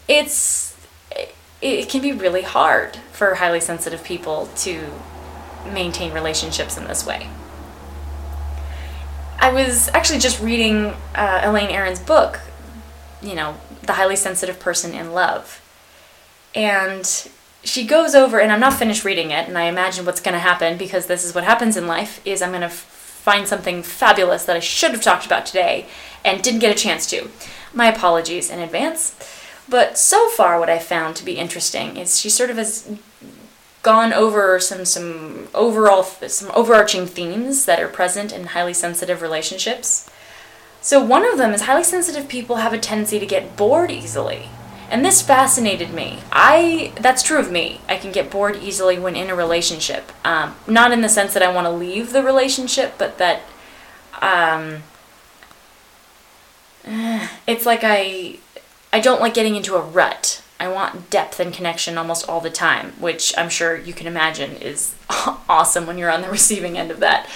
It's 0.08 0.76
it 1.62 1.88
can 1.88 2.02
be 2.02 2.12
really 2.12 2.42
hard 2.42 2.96
for 3.12 3.36
highly 3.36 3.60
sensitive 3.60 4.04
people 4.04 4.48
to 4.56 4.88
maintain 5.72 6.12
relationships 6.12 6.76
in 6.76 6.84
this 6.84 7.06
way. 7.06 7.28
I 9.38 9.52
was 9.52 9.88
actually 9.88 10.18
just 10.18 10.40
reading 10.40 10.94
uh, 11.14 11.40
Elaine 11.44 11.70
Aron's 11.70 12.00
book, 12.00 12.40
you 13.22 13.34
know, 13.34 13.56
The 13.82 13.94
Highly 13.94 14.16
Sensitive 14.16 14.58
Person 14.58 14.92
in 14.92 15.12
Love. 15.12 15.62
And 16.54 17.28
she 17.66 17.84
goes 17.84 18.14
over, 18.14 18.40
and 18.40 18.52
I'm 18.52 18.60
not 18.60 18.74
finished 18.74 19.04
reading 19.04 19.30
it, 19.30 19.48
and 19.48 19.58
I 19.58 19.64
imagine 19.64 20.04
what's 20.04 20.20
going 20.20 20.34
to 20.34 20.38
happen 20.38 20.78
because 20.78 21.06
this 21.06 21.24
is 21.24 21.34
what 21.34 21.44
happens 21.44 21.76
in 21.76 21.86
life: 21.86 22.20
is 22.24 22.40
I'm 22.40 22.50
going 22.50 22.60
to 22.60 22.66
f- 22.66 22.72
find 22.72 23.46
something 23.46 23.82
fabulous 23.82 24.44
that 24.44 24.56
I 24.56 24.60
should 24.60 24.92
have 24.92 25.02
talked 25.02 25.26
about 25.26 25.46
today 25.46 25.86
and 26.24 26.42
didn't 26.42 26.60
get 26.60 26.74
a 26.74 26.80
chance 26.80 27.06
to. 27.10 27.28
My 27.74 27.86
apologies 27.86 28.50
in 28.50 28.60
advance. 28.60 29.14
But 29.68 29.98
so 29.98 30.28
far, 30.28 30.60
what 30.60 30.70
I 30.70 30.78
found 30.78 31.16
to 31.16 31.24
be 31.24 31.38
interesting 31.38 31.96
is 31.96 32.20
she 32.20 32.30
sort 32.30 32.50
of 32.50 32.56
has 32.56 32.88
gone 33.82 34.12
over 34.12 34.58
some 34.58 34.84
some 34.84 35.48
overall 35.54 36.02
some 36.02 36.50
overarching 36.54 37.06
themes 37.06 37.66
that 37.66 37.80
are 37.80 37.88
present 37.88 38.32
in 38.32 38.46
highly 38.46 38.74
sensitive 38.74 39.22
relationships. 39.22 40.08
So 40.80 41.02
one 41.02 41.24
of 41.24 41.36
them 41.36 41.52
is 41.52 41.62
highly 41.62 41.82
sensitive 41.82 42.28
people 42.28 42.56
have 42.56 42.72
a 42.72 42.78
tendency 42.78 43.18
to 43.18 43.26
get 43.26 43.56
bored 43.56 43.90
easily. 43.90 44.50
And 44.90 45.04
this 45.04 45.20
fascinated 45.20 45.92
me. 45.92 46.20
I 46.30 46.92
that's 47.00 47.22
true 47.22 47.38
of 47.38 47.50
me. 47.50 47.80
I 47.88 47.96
can 47.96 48.12
get 48.12 48.30
bored 48.30 48.56
easily 48.56 48.98
when 48.98 49.16
in 49.16 49.30
a 49.30 49.34
relationship. 49.34 50.12
Um, 50.24 50.54
not 50.66 50.92
in 50.92 51.00
the 51.00 51.08
sense 51.08 51.34
that 51.34 51.42
I 51.42 51.52
want 51.52 51.66
to 51.66 51.70
leave 51.70 52.12
the 52.12 52.22
relationship, 52.22 52.94
but 52.96 53.18
that 53.18 53.42
um, 54.22 54.82
it's 57.46 57.66
like 57.66 57.80
I 57.82 58.38
I 58.92 59.00
don't 59.00 59.20
like 59.20 59.34
getting 59.34 59.56
into 59.56 59.74
a 59.74 59.80
rut. 59.80 60.42
I 60.58 60.68
want 60.68 61.10
depth 61.10 61.38
and 61.38 61.52
connection 61.52 61.98
almost 61.98 62.28
all 62.28 62.40
the 62.40 62.48
time, 62.48 62.92
which 62.92 63.36
I'm 63.36 63.50
sure 63.50 63.76
you 63.76 63.92
can 63.92 64.06
imagine 64.06 64.52
is 64.52 64.94
awesome 65.48 65.86
when 65.86 65.98
you're 65.98 66.10
on 66.10 66.22
the 66.22 66.30
receiving 66.30 66.78
end 66.78 66.90
of 66.90 67.00
that. 67.00 67.28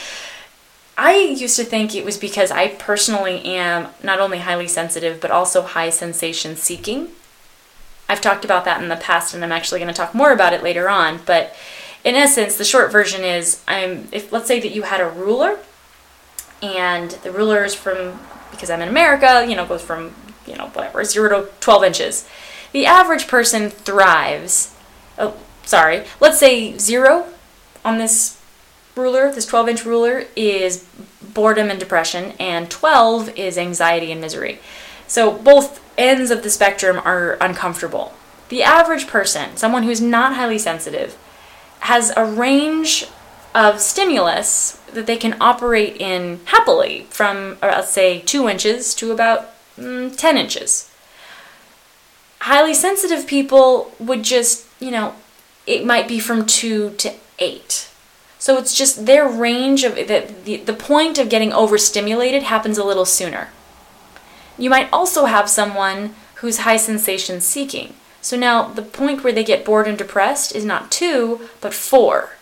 I 0.96 1.16
used 1.16 1.56
to 1.56 1.64
think 1.64 1.94
it 1.94 2.04
was 2.04 2.16
because 2.16 2.50
I 2.50 2.68
personally 2.68 3.44
am 3.44 3.88
not 4.02 4.20
only 4.20 4.38
highly 4.38 4.68
sensitive, 4.68 5.20
but 5.20 5.30
also 5.30 5.62
high 5.62 5.90
sensation 5.90 6.56
seeking. 6.56 7.08
I've 8.10 8.20
talked 8.20 8.44
about 8.44 8.64
that 8.64 8.82
in 8.82 8.88
the 8.88 8.96
past, 8.96 9.34
and 9.34 9.44
I'm 9.44 9.52
actually 9.52 9.78
going 9.78 9.86
to 9.86 9.96
talk 9.96 10.16
more 10.16 10.32
about 10.32 10.52
it 10.52 10.64
later 10.64 10.88
on. 10.88 11.20
But 11.26 11.54
in 12.02 12.16
essence, 12.16 12.56
the 12.56 12.64
short 12.64 12.90
version 12.90 13.22
is 13.22 13.62
I'm 13.68 14.08
if 14.10 14.32
let's 14.32 14.48
say 14.48 14.58
that 14.58 14.72
you 14.72 14.82
had 14.82 15.00
a 15.00 15.08
ruler, 15.08 15.60
and 16.60 17.12
the 17.22 17.30
ruler 17.30 17.64
is 17.64 17.72
from 17.72 18.18
because 18.50 18.68
I'm 18.68 18.82
in 18.82 18.88
America, 18.88 19.46
you 19.48 19.54
know, 19.54 19.64
goes 19.64 19.82
from 19.82 20.12
you 20.44 20.56
know 20.56 20.70
whatever 20.70 21.04
zero 21.04 21.44
to 21.44 21.50
12 21.60 21.84
inches. 21.84 22.28
The 22.72 22.84
average 22.84 23.28
person 23.28 23.70
thrives. 23.70 24.74
Oh, 25.16 25.36
sorry. 25.62 26.02
Let's 26.18 26.40
say 26.40 26.76
zero 26.78 27.26
on 27.84 27.98
this 27.98 28.42
ruler, 28.96 29.30
this 29.30 29.46
12 29.46 29.68
inch 29.68 29.84
ruler, 29.84 30.24
is 30.34 30.84
boredom 31.22 31.70
and 31.70 31.78
depression, 31.78 32.32
and 32.40 32.68
12 32.68 33.38
is 33.38 33.56
anxiety 33.56 34.10
and 34.10 34.20
misery. 34.20 34.58
So 35.06 35.32
both 35.32 35.80
ends 36.00 36.30
of 36.30 36.42
the 36.42 36.50
spectrum 36.50 37.00
are 37.04 37.36
uncomfortable. 37.40 38.14
The 38.48 38.62
average 38.62 39.06
person, 39.06 39.56
someone 39.56 39.84
who's 39.84 40.00
not 40.00 40.34
highly 40.34 40.58
sensitive, 40.58 41.16
has 41.80 42.12
a 42.16 42.24
range 42.24 43.06
of 43.54 43.80
stimulus 43.80 44.80
that 44.92 45.06
they 45.06 45.16
can 45.16 45.36
operate 45.40 46.00
in 46.00 46.40
happily 46.46 47.06
from, 47.10 47.58
uh, 47.62 47.66
let's 47.66 47.90
say, 47.90 48.20
two 48.20 48.48
inches 48.48 48.94
to 48.96 49.12
about 49.12 49.50
mm, 49.76 50.16
10 50.16 50.36
inches. 50.36 50.90
Highly 52.40 52.74
sensitive 52.74 53.26
people 53.26 53.92
would 53.98 54.22
just, 54.22 54.66
you 54.80 54.90
know, 54.90 55.14
it 55.66 55.84
might 55.84 56.08
be 56.08 56.18
from 56.18 56.46
two 56.46 56.90
to 56.94 57.12
eight. 57.38 57.88
So 58.38 58.56
it's 58.56 58.74
just 58.74 59.04
their 59.04 59.28
range 59.28 59.84
of 59.84 59.94
the, 59.96 60.32
the, 60.44 60.56
the 60.56 60.72
point 60.72 61.18
of 61.18 61.28
getting 61.28 61.52
overstimulated 61.52 62.44
happens 62.44 62.78
a 62.78 62.84
little 62.84 63.04
sooner. 63.04 63.50
You 64.60 64.68
might 64.70 64.92
also 64.92 65.24
have 65.24 65.48
someone 65.48 66.14
who's 66.36 66.58
high 66.58 66.76
sensation 66.76 67.40
seeking. 67.40 67.94
So 68.20 68.36
now 68.36 68.64
the 68.68 68.82
point 68.82 69.24
where 69.24 69.32
they 69.32 69.42
get 69.42 69.64
bored 69.64 69.88
and 69.88 69.96
depressed 69.96 70.54
is 70.54 70.64
not 70.64 70.90
two, 70.92 71.48
but 71.62 71.72
four. 71.72 72.36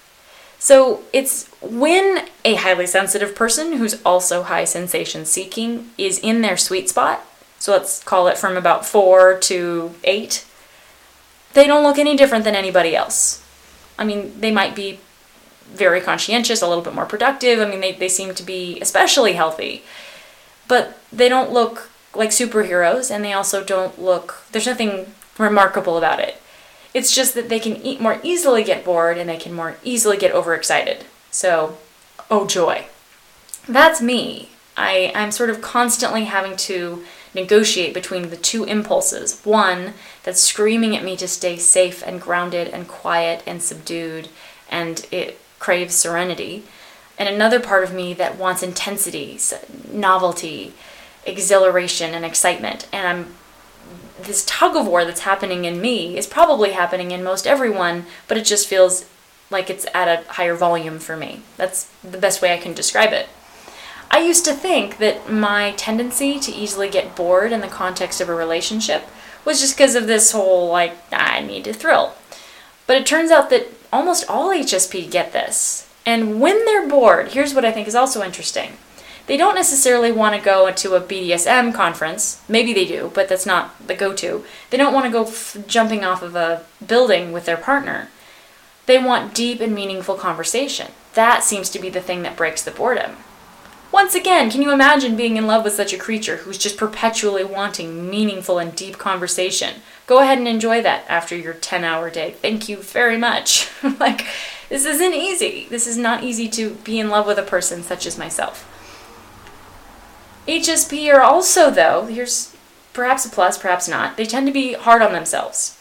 So 0.59 1.03
it's 1.13 1.47
when 1.61 2.27
a 2.45 2.57
highly 2.57 2.89
sensitive 2.89 3.37
person 3.37 3.75
who's 3.75 4.03
also 4.05 4.43
high 4.43 4.65
sensation 4.65 5.25
seeking 5.25 5.91
is 5.97 6.19
in 6.19 6.43
their 6.43 6.57
sweet 6.57 6.89
spot, 6.89 7.25
so 7.61 7.71
let's 7.73 8.03
call 8.03 8.27
it 8.27 8.37
from 8.37 8.57
about 8.57 8.85
four 8.85 9.39
to 9.39 9.95
eight, 10.03 10.45
they 11.55 11.69
don't 11.69 11.85
look 11.85 11.99
any 11.99 12.17
different 12.17 12.45
than 12.45 12.57
anybody 12.57 12.97
else. 12.97 13.45
I 13.97 14.05
mean, 14.05 14.41
they 14.41 14.51
might 14.51 14.75
be 14.75 14.99
very 15.67 16.01
conscientious, 16.01 16.63
a 16.63 16.69
little 16.69 16.83
bit 16.83 16.95
more 16.95 17.07
productive. 17.07 17.61
I 17.61 17.67
mean, 17.67 17.81
they, 17.81 17.93
they 17.93 18.09
seem 18.09 18.35
to 18.35 18.43
be 18.43 18.81
especially 18.81 19.35
healthy, 19.35 19.85
but 20.67 20.99
they 21.13 21.29
don't 21.29 21.53
look 21.53 21.91
like 22.19 22.31
superheroes, 22.31 23.11
and 23.11 23.25
they 23.25 23.33
also 23.33 23.65
don't 23.65 24.01
look, 24.01 24.43
there's 24.53 24.67
nothing 24.67 25.13
remarkable 25.39 25.97
about 25.97 26.21
it. 26.21 26.41
It's 26.93 27.15
just 27.15 27.35
that 27.35 27.49
they 27.49 27.61
can 27.61 27.77
eat 27.77 28.01
more 28.01 28.19
easily 28.23 28.65
get 28.65 28.85
bored 28.85 29.19
and 29.19 29.29
they 29.29 29.37
can 29.37 29.53
more 29.53 29.77
easily 29.85 30.17
get 30.17 30.35
overexcited. 30.35 31.05
So, 31.31 31.79
oh 32.31 32.47
joy. 32.47 32.87
That's 33.69 34.01
me. 34.01 34.49
I, 34.77 35.13
I'm 35.15 35.31
sort 35.31 35.51
of 35.51 35.61
constantly 35.61 36.25
having 36.25 36.57
to 36.57 37.05
negotiate 37.35 37.95
between 37.95 38.31
the 38.31 38.37
two 38.37 38.65
impulses. 38.65 39.41
One 39.45 39.95
that's 40.23 40.41
screaming 40.41 40.97
at 40.97 41.05
me 41.05 41.17
to 41.19 41.29
stay 41.29 41.57
safe 41.57 42.03
and 42.07 42.21
grounded 42.21 42.69
and 42.69 42.89
quiet 42.89 43.43
and 43.47 43.63
subdued, 43.63 44.29
and 44.71 45.07
it 45.11 45.39
craves 45.59 45.95
serenity. 45.95 46.65
And 47.19 47.29
another 47.29 47.61
part 47.61 47.85
of 47.85 47.93
me 47.93 48.15
that 48.15 48.39
wants 48.39 48.63
intensity, 48.63 49.39
novelty, 49.91 50.73
exhilaration 51.29 52.15
and 52.15 52.25
excitement. 52.25 52.89
And 52.93 53.07
I'm 53.07 53.35
this 54.21 54.45
tug 54.45 54.77
of 54.77 54.87
war 54.87 55.05
that's 55.05 55.21
happening 55.21 55.65
in 55.65 55.81
me 55.81 56.17
is 56.19 56.27
probably 56.27 56.73
happening 56.73 57.11
in 57.13 57.23
most 57.23 57.47
everyone, 57.47 58.05
but 58.27 58.37
it 58.37 58.45
just 58.45 58.67
feels 58.67 59.09
like 59.51 59.71
it's 59.71 59.87
at 59.95 60.09
a 60.09 60.33
higher 60.33 60.55
volume 60.55 60.99
for 60.99 61.17
me. 61.17 61.43
That's 61.57 61.85
the 62.03 62.19
best 62.19 62.43
way 62.43 62.53
I 62.53 62.59
can 62.59 62.75
describe 62.75 63.13
it. 63.13 63.29
I 64.11 64.21
used 64.21 64.45
to 64.47 64.55
think 64.55 64.99
that 64.99 65.31
my 65.31 65.73
tendency 65.77 66.41
to 66.41 66.53
easily 66.53 66.89
get 66.89 67.15
bored 67.15 67.53
in 67.53 67.61
the 67.61 67.69
context 67.69 68.21
of 68.21 68.29
a 68.29 68.35
relationship 68.35 69.05
was 69.45 69.61
just 69.61 69.77
because 69.77 69.95
of 69.95 70.07
this 70.07 70.33
whole, 70.33 70.69
like, 70.69 70.97
I 71.13 71.41
need 71.41 71.65
to 71.65 71.73
thrill. 71.73 72.15
But 72.87 72.97
it 72.97 73.07
turns 73.07 73.31
out 73.31 73.51
that 73.51 73.69
almost 73.93 74.29
all 74.29 74.49
HSP 74.49 75.11
get 75.11 75.33
this. 75.33 75.89
And 76.05 76.41
when 76.41 76.65
they're 76.65 76.89
bored, 76.89 77.29
here's 77.29 77.55
what 77.55 77.65
I 77.65 77.73
think 77.73 77.87
is 77.87 77.95
also 77.95 78.23
interesting 78.23 78.73
they 79.29 79.37
don't 79.37 79.55
necessarily 79.55 80.11
want 80.11 80.35
to 80.35 80.41
go 80.41 80.73
to 80.73 80.95
a 80.95 81.01
BDSM 81.01 81.75
conference. 81.75 82.43
Maybe 82.49 82.73
they 82.73 82.87
do, 82.87 83.13
but 83.15 83.29
that's 83.29 83.45
not 83.45 83.87
the 83.87 83.95
go 83.95 84.15
to. 84.15 84.43
They 84.71 84.79
don't 84.79 84.95
want 84.95 85.05
to 85.05 85.13
go 85.13 85.25
f- 85.25 85.59
jumping 85.67 86.03
off 86.03 86.23
of 86.23 86.35
a 86.35 86.65
building 86.85 87.31
with 87.31 87.45
their 87.45 87.59
partner. 87.59 88.09
They 88.87 88.99
want 88.99 89.35
deep 89.35 89.61
and 89.61 89.75
meaningful 89.75 90.15
conversation. 90.15 90.93
That 91.13 91.45
seems 91.45 91.69
to 91.71 91.79
be 91.79 91.91
the 91.91 92.01
thing 92.01 92.23
that 92.23 92.39
breaks 92.39 92.63
the 92.63 92.71
boredom. 92.71 93.17
Once 93.93 94.15
again, 94.15 94.51
can 94.51 94.63
you 94.63 94.71
imagine 94.71 95.15
being 95.15 95.37
in 95.37 95.47
love 95.47 95.63
with 95.63 95.75
such 95.75 95.93
a 95.93 95.99
creature 95.99 96.37
who's 96.39 96.59
just 96.59 96.79
perpetually 96.79 97.45
wanting 97.45 98.09
meaningful 98.09 98.59
and 98.59 98.75
deep 98.75 98.97
conversation? 98.97 99.83
Go 100.07 100.21
ahead 100.21 100.39
and 100.39 100.49
enjoy 100.49 100.81
that 100.81 101.05
after 101.07 101.37
your 101.37 101.55
10 101.55 101.85
hour 101.85 102.09
day. 102.09 102.31
Thank 102.41 102.69
you 102.69 102.79
very 102.79 103.19
much. 103.19 103.71
like, 104.01 104.27
this 104.71 104.87
isn't 104.87 105.15
easy. 105.15 105.67
This 105.69 105.87
is 105.87 105.99
not 105.99 106.25
easy 106.25 106.49
to 106.49 106.75
be 106.77 106.99
in 106.99 107.11
love 107.11 107.27
with 107.27 107.39
a 107.39 107.43
person 107.43 107.83
such 107.83 108.07
as 108.07 108.17
myself. 108.17 108.68
HSP 110.49 111.15
are 111.15 111.21
also, 111.21 111.71
though, 111.71 112.07
here's 112.07 112.57
perhaps 112.95 113.27
a 113.27 113.29
plus, 113.29 113.59
perhaps 113.59 113.87
not, 113.87 114.17
they 114.17 114.25
tend 114.25 114.47
to 114.47 114.53
be 114.53 114.73
hard 114.73 115.03
on 115.03 115.13
themselves. 115.13 115.79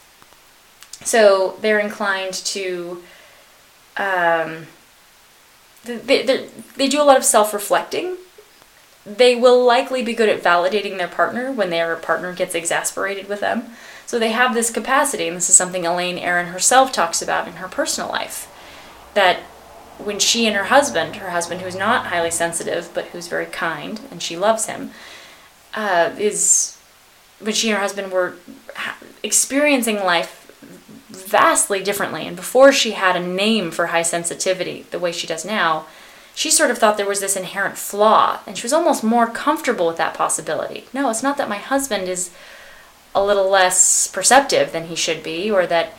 So 1.04 1.58
they're 1.62 1.80
inclined 1.80 2.34
to, 2.34 3.02
um, 3.96 4.68
they, 5.86 6.50
they, 6.76 6.90
do 6.90 7.02
a 7.02 7.06
lot 7.06 7.18
of 7.18 7.24
self 7.24 7.54
reflecting. 7.54 8.18
They 9.06 9.36
will 9.36 9.64
likely 9.64 10.04
be 10.04 10.14
good 10.14 10.28
at 10.28 10.44
validating 10.44 10.98
their 10.98 11.08
partner 11.08 11.50
when 11.50 11.70
their 11.70 11.96
partner 11.96 12.34
gets 12.34 12.54
exasperated 12.54 13.30
with 13.30 13.40
them. 13.40 13.72
So 14.06 14.20
they 14.20 14.32
have 14.32 14.54
this 14.54 14.70
capacity, 14.70 15.28
and 15.28 15.38
this 15.38 15.50
is 15.50 15.56
something 15.56 15.86
Elaine 15.86 16.18
Aron 16.18 16.48
herself 16.48 16.92
talks 16.92 17.22
about 17.22 17.48
in 17.48 17.54
her 17.54 17.70
personal 17.70 18.10
life, 18.10 18.52
that 19.14 19.40
when 19.98 20.20
she 20.20 20.46
and 20.46 20.56
her 20.56 20.66
husband, 20.66 21.18
her 21.18 21.32
husband 21.32 21.62
who's 21.62 21.76
not 21.76 22.08
highly 22.08 22.32
sensitive 22.32 22.90
but 22.94 23.06
who's 23.08 23.28
very 23.28 23.46
kind 23.46 24.02
and 24.12 24.22
she 24.22 24.38
loves 24.38 24.66
him, 24.66 24.92
uh, 25.74 26.12
is 26.18 26.78
when 27.40 27.54
she 27.54 27.70
and 27.70 27.76
her 27.76 27.82
husband 27.82 28.12
were 28.12 28.36
experiencing 29.24 29.98
life 29.98 30.44
vastly 31.10 31.84
differently. 31.84 32.26
And 32.26 32.36
before 32.36 32.72
she 32.72 32.92
had 32.92 33.16
a 33.16 33.26
name 33.26 33.72
for 33.72 33.88
high 33.88 34.02
sensitivity 34.02 34.86
the 34.92 35.00
way 35.00 35.12
she 35.12 35.28
does 35.28 35.46
now, 35.46 35.86
she 36.34 36.52
sort 36.52 36.70
of 36.70 36.78
thought 36.78 36.98
there 36.98 37.08
was 37.08 37.20
this 37.20 37.36
inherent 37.36 37.78
flaw, 37.78 38.42
and 38.46 38.56
she 38.56 38.64
was 38.64 38.74
almost 38.74 39.04
more 39.04 39.26
comfortable 39.26 39.88
with 39.88 39.98
that 39.98 40.14
possibility. 40.14 40.86
No, 40.94 41.10
it's 41.10 41.24
not 41.24 41.38
that 41.38 41.50
my 41.50 41.58
husband 41.58 42.08
is 42.08 42.30
a 43.16 43.26
little 43.26 43.50
less 43.50 44.08
perceptive 44.08 44.72
than 44.72 44.86
he 44.86 44.96
should 44.96 45.24
be, 45.24 45.50
or 45.50 45.66
that 45.66 45.94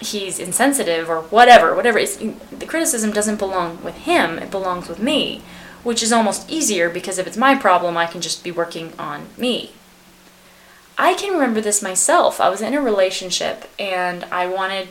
he's 0.00 0.38
insensitive 0.38 1.08
or 1.08 1.20
whatever, 1.22 1.74
whatever. 1.74 1.98
It's, 1.98 2.16
the 2.16 2.66
criticism 2.66 3.12
doesn't 3.12 3.38
belong 3.38 3.82
with 3.82 3.96
him, 3.96 4.38
it 4.38 4.50
belongs 4.50 4.88
with 4.88 4.98
me, 4.98 5.42
which 5.82 6.02
is 6.02 6.12
almost 6.12 6.50
easier 6.50 6.90
because 6.90 7.18
if 7.18 7.26
it's 7.26 7.36
my 7.36 7.54
problem, 7.54 7.96
I 7.96 8.06
can 8.06 8.20
just 8.20 8.42
be 8.42 8.50
working 8.50 8.92
on 8.98 9.28
me. 9.36 9.72
I 10.98 11.14
can 11.14 11.32
remember 11.32 11.60
this 11.60 11.82
myself. 11.82 12.40
I 12.40 12.50
was 12.50 12.60
in 12.60 12.74
a 12.74 12.80
relationship 12.80 13.70
and 13.78 14.24
I 14.24 14.46
wanted 14.46 14.88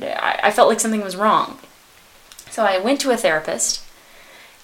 I, 0.00 0.40
I 0.44 0.50
felt 0.50 0.68
like 0.68 0.80
something 0.80 1.02
was 1.02 1.16
wrong. 1.16 1.58
So 2.50 2.64
I 2.64 2.78
went 2.78 3.00
to 3.02 3.10
a 3.10 3.16
therapist, 3.16 3.84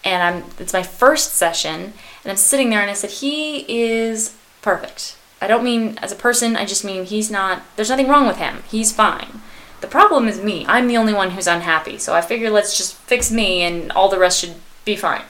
and 0.04 0.22
I'm 0.22 0.50
it's 0.58 0.72
my 0.72 0.82
first 0.82 1.34
session, 1.34 1.92
and 2.22 2.30
I'm 2.30 2.36
sitting 2.36 2.70
there, 2.70 2.80
and 2.80 2.90
I 2.90 2.94
said 2.94 3.10
he 3.10 3.64
is 3.68 4.36
perfect. 4.62 5.16
I 5.40 5.46
don't 5.46 5.64
mean 5.64 5.98
as 5.98 6.12
a 6.12 6.16
person. 6.16 6.56
I 6.56 6.64
just 6.64 6.84
mean 6.84 7.04
he's 7.04 7.30
not. 7.30 7.62
There's 7.76 7.90
nothing 7.90 8.08
wrong 8.08 8.26
with 8.26 8.38
him. 8.38 8.62
He's 8.68 8.92
fine. 8.92 9.40
The 9.80 9.86
problem 9.86 10.26
is 10.26 10.42
me. 10.42 10.64
I'm 10.66 10.88
the 10.88 10.96
only 10.96 11.12
one 11.12 11.30
who's 11.30 11.46
unhappy. 11.46 11.98
So 11.98 12.14
I 12.14 12.20
figure 12.20 12.50
let's 12.50 12.76
just 12.76 12.94
fix 12.94 13.30
me, 13.30 13.62
and 13.62 13.92
all 13.92 14.08
the 14.08 14.18
rest 14.18 14.40
should 14.40 14.54
be 14.84 14.96
fine. 14.96 15.24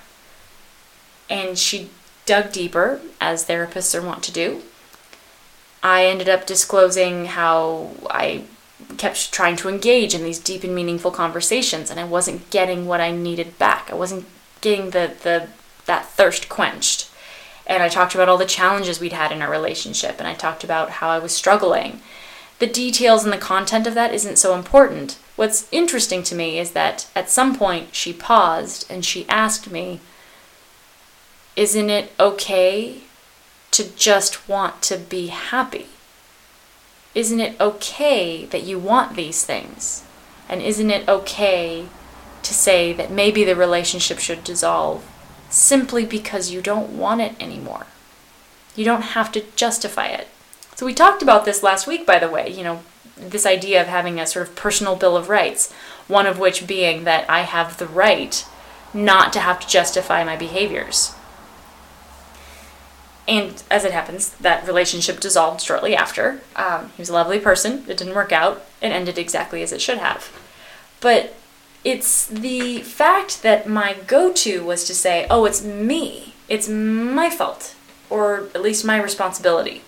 And 1.28 1.58
she 1.58 1.90
dug 2.24 2.52
deeper, 2.52 3.00
as 3.20 3.46
therapists 3.46 3.94
are 3.94 4.06
wont 4.06 4.22
to 4.24 4.32
do. 4.32 4.62
I 5.82 6.06
ended 6.06 6.28
up 6.28 6.46
disclosing 6.46 7.26
how 7.26 7.90
I 8.10 8.44
kept 8.98 9.32
trying 9.32 9.56
to 9.56 9.68
engage 9.68 10.14
in 10.14 10.22
these 10.22 10.38
deep 10.38 10.64
and 10.64 10.74
meaningful 10.74 11.10
conversations 11.10 11.90
and 11.90 11.98
I 11.98 12.04
wasn't 12.04 12.50
getting 12.50 12.86
what 12.86 13.00
I 13.00 13.10
needed 13.10 13.58
back. 13.58 13.90
I 13.90 13.94
wasn't 13.94 14.26
getting 14.60 14.90
the, 14.90 15.14
the 15.22 15.48
that 15.86 16.06
thirst 16.06 16.48
quenched. 16.48 17.10
And 17.66 17.82
I 17.82 17.88
talked 17.88 18.14
about 18.14 18.28
all 18.28 18.38
the 18.38 18.44
challenges 18.44 19.00
we'd 19.00 19.12
had 19.12 19.32
in 19.32 19.42
our 19.42 19.50
relationship 19.50 20.16
and 20.18 20.26
I 20.26 20.34
talked 20.34 20.64
about 20.64 20.90
how 20.90 21.08
I 21.08 21.18
was 21.18 21.32
struggling. 21.32 22.00
The 22.58 22.66
details 22.66 23.24
and 23.24 23.32
the 23.32 23.38
content 23.38 23.86
of 23.86 23.94
that 23.94 24.14
isn't 24.14 24.38
so 24.38 24.54
important. 24.54 25.18
What's 25.36 25.68
interesting 25.70 26.22
to 26.24 26.34
me 26.34 26.58
is 26.58 26.70
that 26.70 27.08
at 27.14 27.28
some 27.28 27.56
point 27.56 27.94
she 27.94 28.12
paused 28.12 28.90
and 28.90 29.04
she 29.04 29.28
asked 29.28 29.70
me, 29.70 30.00
Isn't 31.54 31.90
it 31.90 32.12
okay 32.18 33.02
to 33.72 33.94
just 33.96 34.48
want 34.48 34.80
to 34.82 34.96
be 34.96 35.26
happy? 35.26 35.88
Isn't 37.14 37.40
it 37.40 37.60
okay 37.60 38.46
that 38.46 38.62
you 38.62 38.78
want 38.78 39.16
these 39.16 39.44
things? 39.44 40.04
And 40.48 40.62
isn't 40.62 40.90
it 40.90 41.08
okay 41.08 41.88
to 42.42 42.54
say 42.54 42.92
that 42.94 43.10
maybe 43.10 43.44
the 43.44 43.56
relationship 43.56 44.18
should 44.18 44.44
dissolve 44.44 45.04
simply 45.50 46.06
because 46.06 46.50
you 46.50 46.62
don't 46.62 46.96
want 46.96 47.20
it 47.20 47.34
anymore? 47.40 47.86
You 48.74 48.84
don't 48.86 49.02
have 49.02 49.30
to 49.32 49.44
justify 49.56 50.06
it. 50.06 50.28
So, 50.76 50.86
we 50.86 50.94
talked 50.94 51.22
about 51.22 51.44
this 51.46 51.62
last 51.62 51.86
week, 51.86 52.06
by 52.06 52.18
the 52.18 52.28
way, 52.28 52.50
you 52.50 52.62
know, 52.62 52.82
this 53.16 53.46
idea 53.46 53.80
of 53.80 53.88
having 53.88 54.20
a 54.20 54.26
sort 54.26 54.46
of 54.46 54.54
personal 54.54 54.94
bill 54.94 55.16
of 55.16 55.30
rights, 55.30 55.72
one 56.06 56.26
of 56.26 56.38
which 56.38 56.66
being 56.66 57.04
that 57.04 57.28
I 57.30 57.40
have 57.40 57.78
the 57.78 57.86
right 57.86 58.46
not 58.92 59.32
to 59.32 59.40
have 59.40 59.58
to 59.60 59.66
justify 59.66 60.22
my 60.22 60.36
behaviors. 60.36 61.14
And 63.26 63.62
as 63.70 63.84
it 63.84 63.92
happens, 63.92 64.30
that 64.36 64.66
relationship 64.66 65.18
dissolved 65.18 65.60
shortly 65.60 65.96
after. 65.96 66.40
Um, 66.54 66.90
he 66.96 67.02
was 67.02 67.08
a 67.08 67.14
lovely 67.14 67.40
person. 67.40 67.84
It 67.88 67.96
didn't 67.96 68.14
work 68.14 68.30
out. 68.30 68.64
It 68.80 68.88
ended 68.88 69.18
exactly 69.18 69.62
as 69.62 69.72
it 69.72 69.80
should 69.80 69.98
have. 69.98 70.30
But 71.00 71.34
it's 71.84 72.26
the 72.26 72.82
fact 72.82 73.42
that 73.42 73.68
my 73.68 73.96
go 74.06 74.32
to 74.34 74.62
was 74.62 74.84
to 74.84 74.94
say, 74.94 75.26
oh, 75.30 75.44
it's 75.44 75.64
me. 75.64 76.34
It's 76.48 76.68
my 76.68 77.30
fault. 77.30 77.74
Or 78.08 78.48
at 78.54 78.62
least 78.62 78.84
my 78.84 79.00
responsibility. 79.00 79.82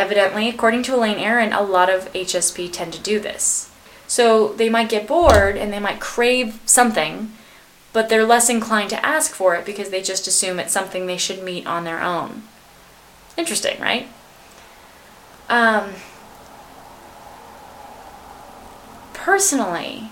Evidently, 0.00 0.48
according 0.48 0.82
to 0.84 0.94
Elaine 0.94 1.18
Aron, 1.18 1.52
a 1.52 1.62
lot 1.62 1.90
of 1.90 2.12
HSP 2.12 2.72
tend 2.72 2.92
to 2.94 3.00
do 3.00 3.20
this. 3.20 3.70
So 4.06 4.54
they 4.54 4.68
might 4.68 4.88
get 4.88 5.06
bored 5.06 5.56
and 5.56 5.72
they 5.72 5.78
might 5.78 6.00
crave 6.00 6.58
something 6.64 7.32
but 7.92 8.08
they're 8.08 8.26
less 8.26 8.48
inclined 8.48 8.90
to 8.90 9.04
ask 9.04 9.34
for 9.34 9.54
it 9.56 9.64
because 9.64 9.90
they 9.90 10.02
just 10.02 10.26
assume 10.26 10.60
it's 10.60 10.72
something 10.72 11.06
they 11.06 11.16
should 11.16 11.42
meet 11.42 11.66
on 11.66 11.84
their 11.84 12.00
own. 12.00 12.42
Interesting, 13.36 13.80
right? 13.80 14.08
Um, 15.48 15.94
personally, 19.12 20.10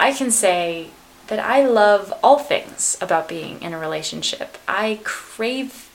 I 0.00 0.12
can 0.12 0.30
say 0.30 0.90
that 1.28 1.38
I 1.38 1.64
love 1.64 2.12
all 2.22 2.38
things 2.38 2.96
about 3.00 3.28
being 3.28 3.62
in 3.62 3.72
a 3.72 3.78
relationship. 3.78 4.58
I 4.66 4.98
crave 5.04 5.88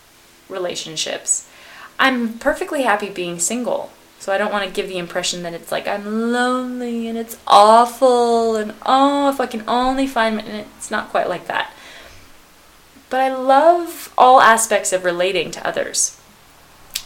relationships. 0.48 1.50
I'm 2.00 2.38
perfectly 2.38 2.84
happy 2.84 3.10
being 3.10 3.40
single. 3.40 3.92
So 4.20 4.34
I 4.34 4.38
don't 4.38 4.52
want 4.52 4.66
to 4.66 4.74
give 4.74 4.90
the 4.90 4.98
impression 4.98 5.44
that 5.44 5.54
it's 5.54 5.72
like 5.72 5.88
I'm 5.88 6.32
lonely 6.32 7.08
and 7.08 7.18
it's 7.18 7.38
awful 7.46 8.56
and 8.56 8.74
oh, 8.86 9.30
if 9.30 9.40
I 9.40 9.46
can 9.46 9.64
only 9.68 10.08
find 10.08 10.40
and 10.40 10.58
it's 10.58 10.90
not 10.92 11.10
quite 11.10 11.30
like 11.30 11.48
that. 11.48 11.72
But 13.10 13.22
I 13.22 13.34
love 13.34 14.14
all 14.18 14.42
aspects 14.42 14.92
of 14.92 15.06
relating 15.06 15.52
to 15.52 15.66
others. 15.66 16.20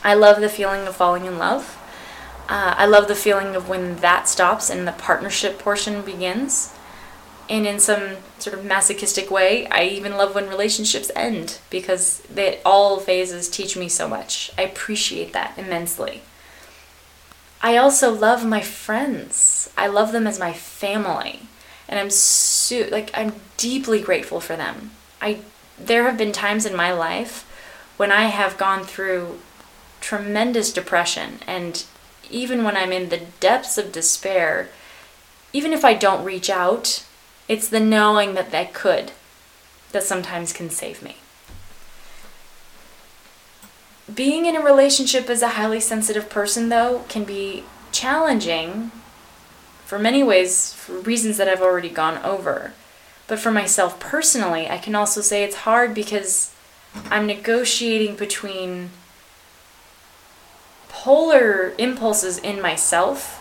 I 0.03 0.13
love 0.13 0.41
the 0.41 0.49
feeling 0.49 0.87
of 0.87 0.95
falling 0.95 1.25
in 1.25 1.37
love. 1.37 1.77
Uh, 2.49 2.73
I 2.75 2.85
love 2.85 3.07
the 3.07 3.15
feeling 3.15 3.55
of 3.55 3.69
when 3.69 3.97
that 3.97 4.27
stops 4.27 4.69
and 4.69 4.87
the 4.87 4.93
partnership 4.93 5.59
portion 5.59 6.01
begins. 6.01 6.73
And 7.51 7.67
in 7.67 7.79
some 7.81 8.15
sort 8.39 8.57
of 8.57 8.63
masochistic 8.63 9.29
way, 9.29 9.67
I 9.67 9.83
even 9.83 10.15
love 10.15 10.35
when 10.35 10.47
relationships 10.47 11.11
end 11.17 11.59
because 11.69 12.21
they, 12.33 12.61
all 12.63 13.01
phases 13.01 13.49
teach 13.49 13.75
me 13.75 13.89
so 13.89 14.07
much. 14.07 14.53
I 14.57 14.61
appreciate 14.61 15.33
that 15.33 15.57
immensely. 15.57 16.21
I 17.61 17.75
also 17.75 18.09
love 18.09 18.45
my 18.45 18.61
friends. 18.61 19.69
I 19.77 19.87
love 19.87 20.13
them 20.13 20.27
as 20.27 20.39
my 20.39 20.53
family. 20.53 21.41
And 21.89 21.99
I'm 21.99 22.09
so 22.09 22.87
like 22.89 23.11
I'm 23.13 23.33
deeply 23.57 23.99
grateful 23.99 24.39
for 24.39 24.55
them. 24.55 24.91
I 25.21 25.39
there 25.77 26.05
have 26.05 26.17
been 26.17 26.31
times 26.31 26.65
in 26.65 26.73
my 26.73 26.93
life 26.93 27.45
when 27.97 28.13
I 28.13 28.27
have 28.27 28.57
gone 28.57 28.85
through 28.85 29.39
tremendous 29.99 30.71
depression 30.71 31.39
and 31.45 31.83
even 32.29 32.63
when 32.63 32.77
I'm 32.77 32.93
in 32.93 33.09
the 33.09 33.23
depths 33.41 33.77
of 33.77 33.91
despair, 33.91 34.69
even 35.51 35.73
if 35.73 35.83
I 35.83 35.93
don't 35.93 36.23
reach 36.23 36.49
out, 36.49 37.03
it's 37.51 37.67
the 37.67 37.79
knowing 37.79 38.33
that 38.33 38.51
they 38.51 38.65
could 38.65 39.11
that 39.91 40.03
sometimes 40.03 40.53
can 40.53 40.69
save 40.69 41.03
me 41.03 41.15
being 44.13 44.45
in 44.45 44.55
a 44.55 44.61
relationship 44.61 45.29
as 45.29 45.41
a 45.41 45.49
highly 45.49 45.79
sensitive 45.79 46.29
person, 46.29 46.69
though, 46.69 47.03
can 47.07 47.23
be 47.23 47.63
challenging 47.91 48.91
for 49.85 49.99
many 49.99 50.23
ways, 50.23 50.73
for 50.73 50.99
reasons 50.99 51.37
that 51.37 51.47
I've 51.47 51.61
already 51.61 51.89
gone 51.89 52.17
over. 52.23 52.73
But 53.27 53.39
for 53.39 53.51
myself 53.51 53.99
personally, 53.99 54.69
I 54.69 54.77
can 54.77 54.95
also 54.95 55.21
say 55.21 55.43
it's 55.43 55.57
hard 55.57 55.93
because 55.93 56.53
I'm 57.09 57.25
negotiating 57.27 58.15
between 58.15 58.89
polar 60.89 61.73
impulses 61.77 62.37
in 62.37 62.61
myself. 62.61 63.37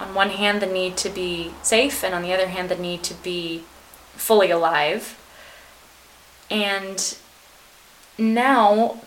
On 0.00 0.14
one 0.14 0.30
hand, 0.30 0.62
the 0.62 0.66
need 0.66 0.96
to 0.98 1.08
be 1.08 1.52
safe, 1.62 2.04
and 2.04 2.14
on 2.14 2.22
the 2.22 2.32
other 2.32 2.48
hand, 2.48 2.68
the 2.68 2.76
need 2.76 3.02
to 3.04 3.14
be 3.14 3.64
fully 4.14 4.50
alive. 4.50 5.18
And 6.50 7.16
now 8.16 9.00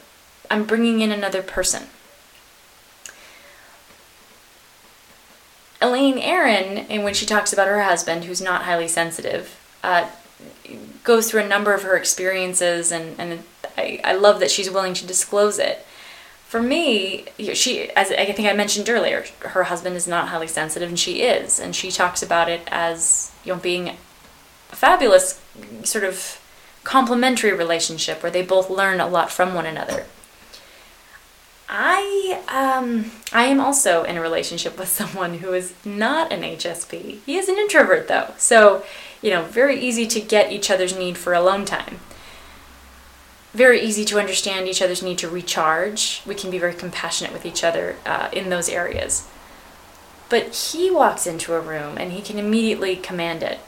I'm 0.49 0.65
bringing 0.65 1.01
in 1.01 1.11
another 1.11 1.41
person. 1.41 1.87
Elaine 5.81 6.19
Aron, 6.19 6.77
and 6.77 7.03
when 7.03 7.13
she 7.13 7.25
talks 7.25 7.51
about 7.51 7.67
her 7.67 7.81
husband, 7.81 8.25
who's 8.25 8.41
not 8.41 8.63
highly 8.63 8.87
sensitive, 8.87 9.59
uh, 9.83 10.09
goes 11.03 11.29
through 11.31 11.41
a 11.41 11.47
number 11.47 11.73
of 11.73 11.83
her 11.83 11.97
experiences, 11.97 12.91
and, 12.91 13.19
and 13.19 13.43
I, 13.77 13.99
I 14.03 14.13
love 14.13 14.39
that 14.41 14.51
she's 14.51 14.69
willing 14.69 14.93
to 14.95 15.07
disclose 15.07 15.57
it. 15.57 15.85
For 16.51 16.61
me, 16.61 17.27
she, 17.53 17.89
as 17.91 18.11
I 18.11 18.29
think 18.33 18.45
I 18.45 18.51
mentioned 18.51 18.89
earlier, 18.89 19.23
her 19.39 19.63
husband 19.63 19.95
is 19.95 20.05
not 20.05 20.27
highly 20.27 20.47
sensitive, 20.47 20.89
and 20.89 20.99
she 20.99 21.21
is, 21.21 21.61
and 21.61 21.73
she 21.73 21.89
talks 21.89 22.21
about 22.21 22.49
it 22.49 22.59
as 22.67 23.31
you 23.45 23.53
know 23.53 23.59
being 23.59 23.87
a 23.87 23.95
fabulous 24.75 25.39
sort 25.83 26.03
of 26.03 26.41
complementary 26.83 27.53
relationship 27.53 28.21
where 28.21 28.33
they 28.33 28.41
both 28.41 28.69
learn 28.69 28.99
a 28.99 29.07
lot 29.07 29.31
from 29.31 29.53
one 29.53 29.65
another. 29.65 30.05
I 31.69 32.41
um 32.49 33.11
I 33.31 33.45
am 33.45 33.61
also 33.61 34.03
in 34.03 34.17
a 34.17 34.21
relationship 34.21 34.77
with 34.77 34.89
someone 34.89 35.35
who 35.35 35.53
is 35.53 35.73
not 35.85 36.33
an 36.33 36.41
HSP. 36.41 37.19
He 37.25 37.37
is 37.37 37.47
an 37.47 37.55
introvert 37.55 38.09
though. 38.09 38.33
So, 38.37 38.83
you 39.21 39.29
know, 39.29 39.43
very 39.43 39.79
easy 39.79 40.05
to 40.05 40.19
get 40.19 40.51
each 40.51 40.69
other's 40.69 40.97
need 40.97 41.17
for 41.17 41.33
alone 41.33 41.63
time. 41.63 42.01
Very 43.53 43.81
easy 43.81 44.05
to 44.05 44.19
understand 44.19 44.67
each 44.67 44.81
other's 44.81 45.03
need 45.03 45.17
to 45.19 45.29
recharge. 45.29 46.21
We 46.25 46.35
can 46.35 46.51
be 46.51 46.59
very 46.59 46.73
compassionate 46.73 47.33
with 47.33 47.45
each 47.45 47.63
other 47.63 47.97
uh, 48.05 48.29
in 48.31 48.49
those 48.49 48.69
areas. 48.69 49.27
But 50.29 50.55
he 50.55 50.89
walks 50.89 51.27
into 51.27 51.53
a 51.53 51.59
room 51.59 51.97
and 51.97 52.13
he 52.13 52.21
can 52.21 52.39
immediately 52.39 52.95
command 52.95 53.43
it 53.43 53.59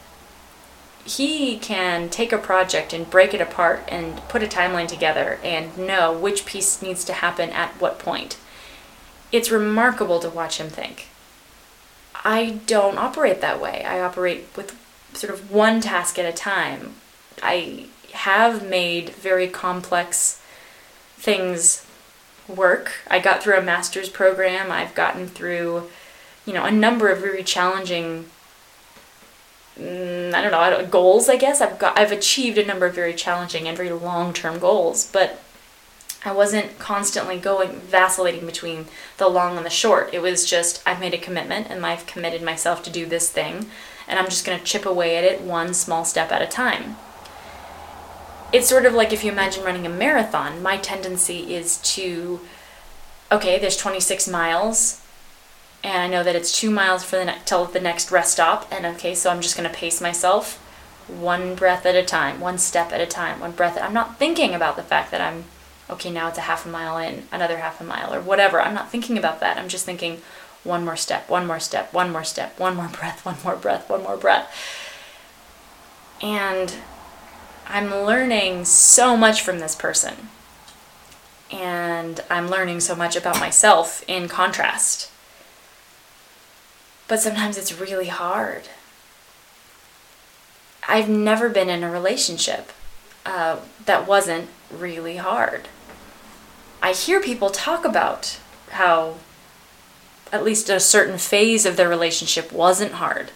he 1.06 1.58
can 1.58 2.10
take 2.10 2.32
a 2.32 2.38
project 2.38 2.94
and 2.94 3.10
break 3.10 3.34
it 3.34 3.42
apart 3.42 3.84
and 3.90 4.18
put 4.30 4.44
a 4.44 4.48
timeline 4.48 4.88
together 4.88 5.40
and 5.44 5.78
know 5.78 6.14
which 6.14 6.46
piece 6.46 6.82
needs 6.82 7.04
to 7.06 7.14
happen 7.14 7.50
at 7.50 7.72
what 7.82 8.00
point. 8.00 8.38
It's 9.32 9.52
remarkable 9.52 10.20
to 10.20 10.30
watch 10.30 10.60
him 10.60 10.70
think. 10.70 11.08
I 12.24 12.62
don't 12.68 12.98
operate 12.98 13.42
that 13.42 13.60
way. 13.60 13.84
I 13.84 14.00
operate 14.00 14.48
with 14.56 14.78
sort 15.14 15.34
of 15.34 15.52
one 15.52 15.82
task 15.82 16.18
at 16.18 16.26
a 16.26 16.32
time. 16.32 16.96
I 17.42 17.88
have 18.14 18.68
made 18.68 19.10
very 19.10 19.48
complex 19.48 20.42
things 21.18 21.86
work. 22.48 22.94
I 23.10 23.20
got 23.20 23.42
through 23.42 23.58
a 23.58 23.62
master's 23.62 24.10
program. 24.10 24.72
I've 24.72 24.96
gotten 24.96 25.28
through 25.28 25.90
you 26.46 26.54
know, 26.54 26.66
a 26.66 26.72
number 26.72 27.10
of 27.10 27.22
very 27.22 27.44
challenging 27.44 28.26
mm, 29.80 30.32
don't 30.32 30.52
know, 30.52 30.60
I 30.60 30.70
don't, 30.70 30.92
goals, 30.92 31.30
I 31.30 31.38
guess. 31.38 31.62
I've 31.62 31.80
got 31.80 31.98
I've 31.98 32.12
achieved 32.12 32.58
a 32.58 32.66
number 32.66 32.86
of 32.86 32.96
very 32.96 33.14
challenging 33.14 33.68
and 33.68 33.78
very 33.78 33.92
long-term 33.92 34.60
goals, 34.60 35.10
but 35.12 35.42
I 36.26 36.32
wasn't 36.32 36.80
constantly 36.80 37.38
going 37.38 37.80
vacillating 37.80 38.46
between 38.46 38.86
the 39.18 39.28
long 39.28 39.58
and 39.58 39.66
the 39.66 39.70
short. 39.70 40.14
It 40.14 40.22
was 40.22 40.46
just 40.46 40.82
I've 40.86 41.00
made 41.00 41.14
a 41.14 41.18
commitment 41.18 41.68
and 41.70 41.86
I've 41.86 42.06
committed 42.06 42.42
myself 42.42 42.84
to 42.84 42.90
do 42.90 43.06
this 43.06 43.30
thing 43.30 43.68
and 44.08 44.20
I'm 44.20 44.26
just 44.26 44.46
going 44.46 44.58
to 44.58 44.66
chip 44.66 44.86
away 44.86 45.18
at 45.18 45.24
it 45.24 45.42
one 45.42 45.74
small 45.74 46.06
step 46.06 46.32
at 46.32 46.42
a 46.42 46.48
time. 46.48 46.98
It's 48.54 48.70
sort 48.70 48.86
of 48.86 48.94
like 48.94 49.12
if 49.12 49.24
you 49.24 49.32
imagine 49.32 49.64
running 49.64 49.88
a 49.88 49.90
marathon, 49.90 50.62
my 50.62 50.78
tendency 50.78 51.56
is 51.56 51.78
to 51.96 52.40
okay, 53.32 53.58
there's 53.58 53.76
26 53.76 54.28
miles 54.28 55.02
and 55.84 56.04
I 56.04 56.08
know 56.08 56.24
that 56.24 56.36
it's 56.36 56.58
2 56.58 56.70
miles 56.70 57.04
for 57.04 57.18
the 57.18 57.26
ne- 57.26 57.42
till 57.46 57.66
the 57.66 57.80
next 57.80 58.12
rest 58.12 58.34
stop 58.34 58.68
and 58.72 58.86
okay, 58.86 59.16
so 59.16 59.32
I'm 59.32 59.42
just 59.42 59.58
going 59.58 59.68
to 59.68 59.76
pace 59.76 60.00
myself 60.00 60.60
one 61.08 61.56
breath 61.56 61.86
at 61.88 61.96
a 61.96 62.04
time, 62.04 62.40
one 62.40 62.60
step 62.60 62.92
at 62.94 63.02
a 63.02 63.08
time, 63.08 63.40
one 63.40 63.52
breath. 63.54 63.78
I'm 63.82 63.94
not 63.94 64.20
thinking 64.20 64.54
about 64.54 64.76
the 64.76 64.84
fact 64.84 65.10
that 65.12 65.20
I'm 65.20 65.46
okay, 65.90 66.12
now 66.12 66.28
it's 66.28 66.38
a 66.38 66.42
half 66.42 66.66
a 66.66 66.70
mile 66.70 66.98
in, 66.98 67.24
another 67.32 67.58
half 67.58 67.82
a 67.82 67.84
mile, 67.84 68.14
or 68.14 68.22
whatever. 68.22 68.62
I'm 68.62 68.74
not 68.74 68.92
thinking 68.92 69.18
about 69.18 69.40
that. 69.40 69.58
I'm 69.58 69.68
just 69.68 69.86
thinking 69.86 70.22
one 70.64 70.86
more 70.86 70.96
step, 70.96 71.30
one 71.30 71.46
more 71.46 71.60
step, 71.60 71.92
one 71.92 72.12
more 72.12 72.24
step, 72.24 72.58
one 72.60 72.76
more 72.76 72.88
breath, 72.88 73.26
one 73.26 73.38
more 73.44 73.56
breath, 73.56 73.90
one 73.90 74.04
more 74.04 74.16
breath. 74.16 74.56
And 76.22 76.74
I'm 77.68 77.90
learning 77.90 78.66
so 78.66 79.16
much 79.18 79.42
from 79.42 79.60
this 79.60 79.76
person. 79.76 80.30
And 81.52 82.22
I'm 82.30 82.48
learning 82.48 82.80
so 82.80 82.96
much 82.96 83.16
about 83.16 83.40
myself 83.40 84.04
in 84.08 84.28
contrast. 84.28 85.12
But 87.08 87.20
sometimes 87.20 87.58
it's 87.58 87.80
really 87.80 88.08
hard. 88.08 88.70
I've 90.88 91.10
never 91.10 91.50
been 91.50 91.70
in 91.70 91.84
a 91.84 91.92
relationship 91.92 92.72
uh, 93.26 93.60
that 93.86 94.08
wasn't 94.08 94.50
really 94.72 95.18
hard. 95.18 95.68
I 96.82 96.92
hear 96.92 97.22
people 97.22 97.50
talk 97.50 97.86
about 97.86 98.40
how 98.72 99.16
at 100.32 100.44
least 100.44 100.70
a 100.70 100.80
certain 100.80 101.18
phase 101.18 101.66
of 101.66 101.78
their 101.78 101.88
relationship 101.88 102.52
wasn't 102.52 102.94
hard. 102.94 103.32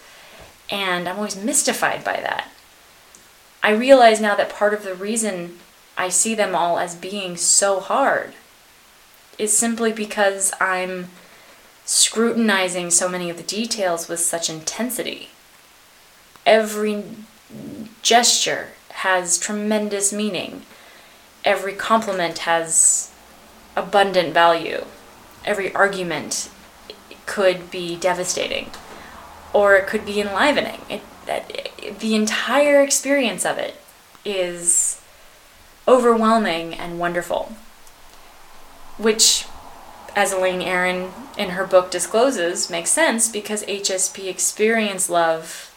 And 0.70 1.08
I'm 1.08 1.18
always 1.18 1.42
mystified 1.42 2.04
by 2.04 2.20
that. 2.20 2.52
I 3.63 3.72
realize 3.72 4.22
now 4.22 4.36
that 4.36 4.50
part 4.50 4.74
of 4.74 4.84
the 4.84 4.96
reason 4.96 5.60
I 5.98 6.10
see 6.10 6.36
them 6.36 6.56
all 6.56 6.80
as 6.80 6.96
being 6.96 7.38
so 7.38 7.80
hard 7.80 8.34
is 9.38 9.58
simply 9.58 9.91
because 9.91 10.54
I'm 10.60 11.10
scrutinizing 11.86 12.91
so 12.91 13.08
many 13.08 13.30
of 13.30 13.38
the 13.38 13.43
details 13.43 14.08
with 14.08 14.20
such 14.20 14.50
intensity. 14.50 15.30
Every 16.46 17.04
gesture 18.02 18.70
has 18.89 19.38
tremendous 19.38 20.12
meaning. 20.12 20.63
Every 21.46 21.74
compliment 21.74 22.39
has 22.39 23.12
abundant 23.76 24.34
value. 24.34 24.86
Every 25.46 25.74
argument 25.74 26.50
could 27.26 27.70
be 27.70 27.96
devastating, 27.96 28.72
or 29.54 29.76
it 29.76 29.88
could 29.88 30.06
be 30.06 30.20
enlivening. 30.20 30.82
It, 30.89 31.02
that, 31.28 31.52
the 32.00 32.16
entire 32.16 32.82
experience 32.82 33.46
of 33.46 33.58
it 33.58 33.76
is 34.26 35.02
overwhelming 35.88 36.74
and 36.74 37.00
wonderful, 37.00 37.54
which, 38.98 39.46
as 40.16 40.34
Elaine 40.34 40.62
Aron 40.62 41.12
in 41.38 41.52
her 41.52 41.66
book 41.66 41.92
discloses, 41.92 42.70
makes 42.70 42.90
sense 42.90 43.30
because 43.30 43.63
HSP 43.66 44.28
experience 44.28 45.10
love 45.10 45.74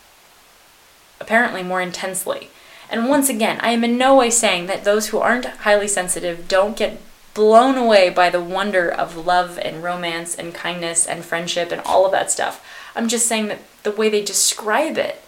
apparently 1.20 1.62
more 1.62 1.80
intensely. 1.80 2.48
And 2.90 3.08
once 3.08 3.28
again, 3.28 3.60
I 3.60 3.70
am 3.70 3.84
in 3.84 3.96
no 3.96 4.16
way 4.16 4.30
saying 4.30 4.66
that 4.66 4.84
those 4.84 5.08
who 5.08 5.18
aren't 5.18 5.44
highly 5.44 5.86
sensitive 5.86 6.48
don't 6.48 6.76
get 6.76 7.00
blown 7.34 7.76
away 7.76 8.10
by 8.10 8.30
the 8.30 8.42
wonder 8.42 8.90
of 8.90 9.16
love 9.16 9.58
and 9.58 9.82
romance 9.82 10.34
and 10.34 10.52
kindness 10.52 11.06
and 11.06 11.24
friendship 11.24 11.70
and 11.70 11.80
all 11.82 12.04
of 12.04 12.12
that 12.12 12.32
stuff. 12.32 12.64
I'm 12.96 13.06
just 13.06 13.26
saying 13.26 13.46
that 13.48 13.60
the 13.84 13.92
way 13.92 14.08
they 14.08 14.24
describe 14.24 14.98
it 14.98 15.22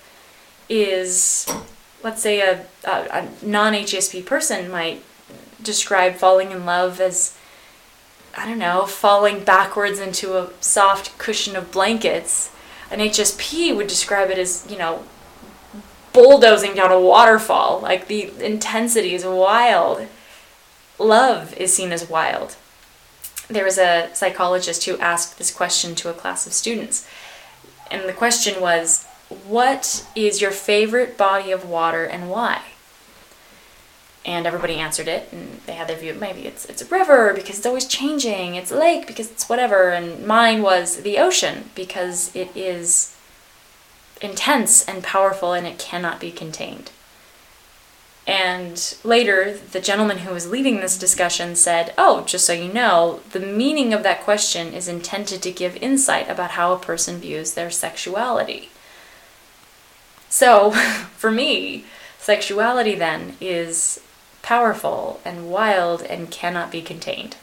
is, 0.72 1.46
let's 2.02 2.22
say, 2.22 2.40
a, 2.40 2.66
a, 2.84 2.90
a 2.90 3.28
non 3.44 3.72
HSP 3.72 4.24
person 4.24 4.70
might 4.70 5.02
describe 5.62 6.14
falling 6.14 6.50
in 6.50 6.64
love 6.64 7.00
as, 7.00 7.36
I 8.36 8.46
don't 8.46 8.58
know, 8.58 8.86
falling 8.86 9.44
backwards 9.44 9.98
into 9.98 10.36
a 10.36 10.50
soft 10.60 11.16
cushion 11.18 11.56
of 11.56 11.70
blankets. 11.70 12.50
An 12.90 12.98
HSP 12.98 13.74
would 13.76 13.86
describe 13.86 14.30
it 14.30 14.38
as, 14.38 14.66
you 14.68 14.78
know, 14.78 15.04
bulldozing 16.12 16.74
down 16.74 16.90
a 16.90 17.00
waterfall. 17.00 17.80
Like 17.80 18.08
the 18.08 18.32
intensity 18.44 19.14
is 19.14 19.24
wild 19.24 20.06
love 21.02 21.54
is 21.56 21.74
seen 21.74 21.92
as 21.92 22.08
wild. 22.08 22.56
There 23.48 23.64
was 23.64 23.78
a 23.78 24.10
psychologist 24.14 24.84
who 24.84 24.98
asked 24.98 25.38
this 25.38 25.52
question 25.52 25.94
to 25.96 26.10
a 26.10 26.14
class 26.14 26.46
of 26.46 26.52
students. 26.52 27.06
And 27.90 28.08
the 28.08 28.12
question 28.12 28.60
was, 28.60 29.06
What 29.46 30.06
is 30.14 30.40
your 30.40 30.50
favorite 30.50 31.16
body 31.16 31.50
of 31.50 31.68
water 31.68 32.04
and 32.04 32.30
why? 32.30 32.62
And 34.24 34.46
everybody 34.46 34.76
answered 34.76 35.08
it, 35.08 35.28
and 35.32 35.60
they 35.66 35.74
had 35.74 35.88
their 35.88 35.96
view. 35.96 36.14
Maybe 36.14 36.46
it's 36.46 36.64
it's 36.66 36.82
a 36.82 36.86
river 36.86 37.32
because 37.34 37.58
it's 37.58 37.66
always 37.66 37.86
changing. 37.86 38.54
It's 38.54 38.70
a 38.70 38.78
lake 38.78 39.06
because 39.06 39.30
it's 39.30 39.48
whatever. 39.48 39.90
And 39.90 40.24
mine 40.26 40.62
was 40.62 41.02
the 41.02 41.18
ocean 41.18 41.70
because 41.74 42.34
it 42.36 42.56
is 42.56 43.16
intense 44.20 44.84
and 44.84 45.02
powerful 45.02 45.52
and 45.52 45.66
it 45.66 45.78
cannot 45.78 46.20
be 46.20 46.30
contained. 46.30 46.92
And 48.26 48.96
later, 49.02 49.52
the 49.72 49.80
gentleman 49.80 50.18
who 50.18 50.32
was 50.32 50.48
leading 50.48 50.76
this 50.76 50.96
discussion 50.96 51.56
said, 51.56 51.92
Oh, 51.98 52.22
just 52.24 52.46
so 52.46 52.52
you 52.52 52.72
know, 52.72 53.20
the 53.32 53.40
meaning 53.40 53.92
of 53.92 54.04
that 54.04 54.22
question 54.22 54.72
is 54.72 54.86
intended 54.86 55.42
to 55.42 55.50
give 55.50 55.76
insight 55.76 56.28
about 56.30 56.52
how 56.52 56.72
a 56.72 56.78
person 56.78 57.18
views 57.18 57.54
their 57.54 57.70
sexuality. 57.70 58.70
So, 60.32 60.70
for 61.16 61.30
me, 61.30 61.84
sexuality 62.18 62.94
then 62.94 63.36
is 63.38 64.00
powerful 64.40 65.20
and 65.26 65.50
wild 65.50 66.00
and 66.02 66.30
cannot 66.30 66.72
be 66.72 66.80
contained. 66.80 67.36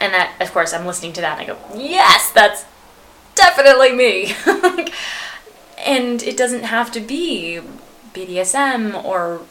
And 0.00 0.14
that, 0.14 0.34
of 0.40 0.50
course, 0.50 0.72
I'm 0.72 0.86
listening 0.86 1.12
to 1.12 1.20
that 1.20 1.38
and 1.38 1.50
I 1.50 1.54
go, 1.54 1.58
Yes, 1.76 2.32
that's 2.32 2.64
definitely 3.34 3.92
me. 3.92 4.32
and 5.78 6.22
it 6.22 6.38
doesn't 6.38 6.64
have 6.64 6.90
to 6.92 7.00
be 7.00 7.60
BDSM 8.14 9.04
or 9.04 9.42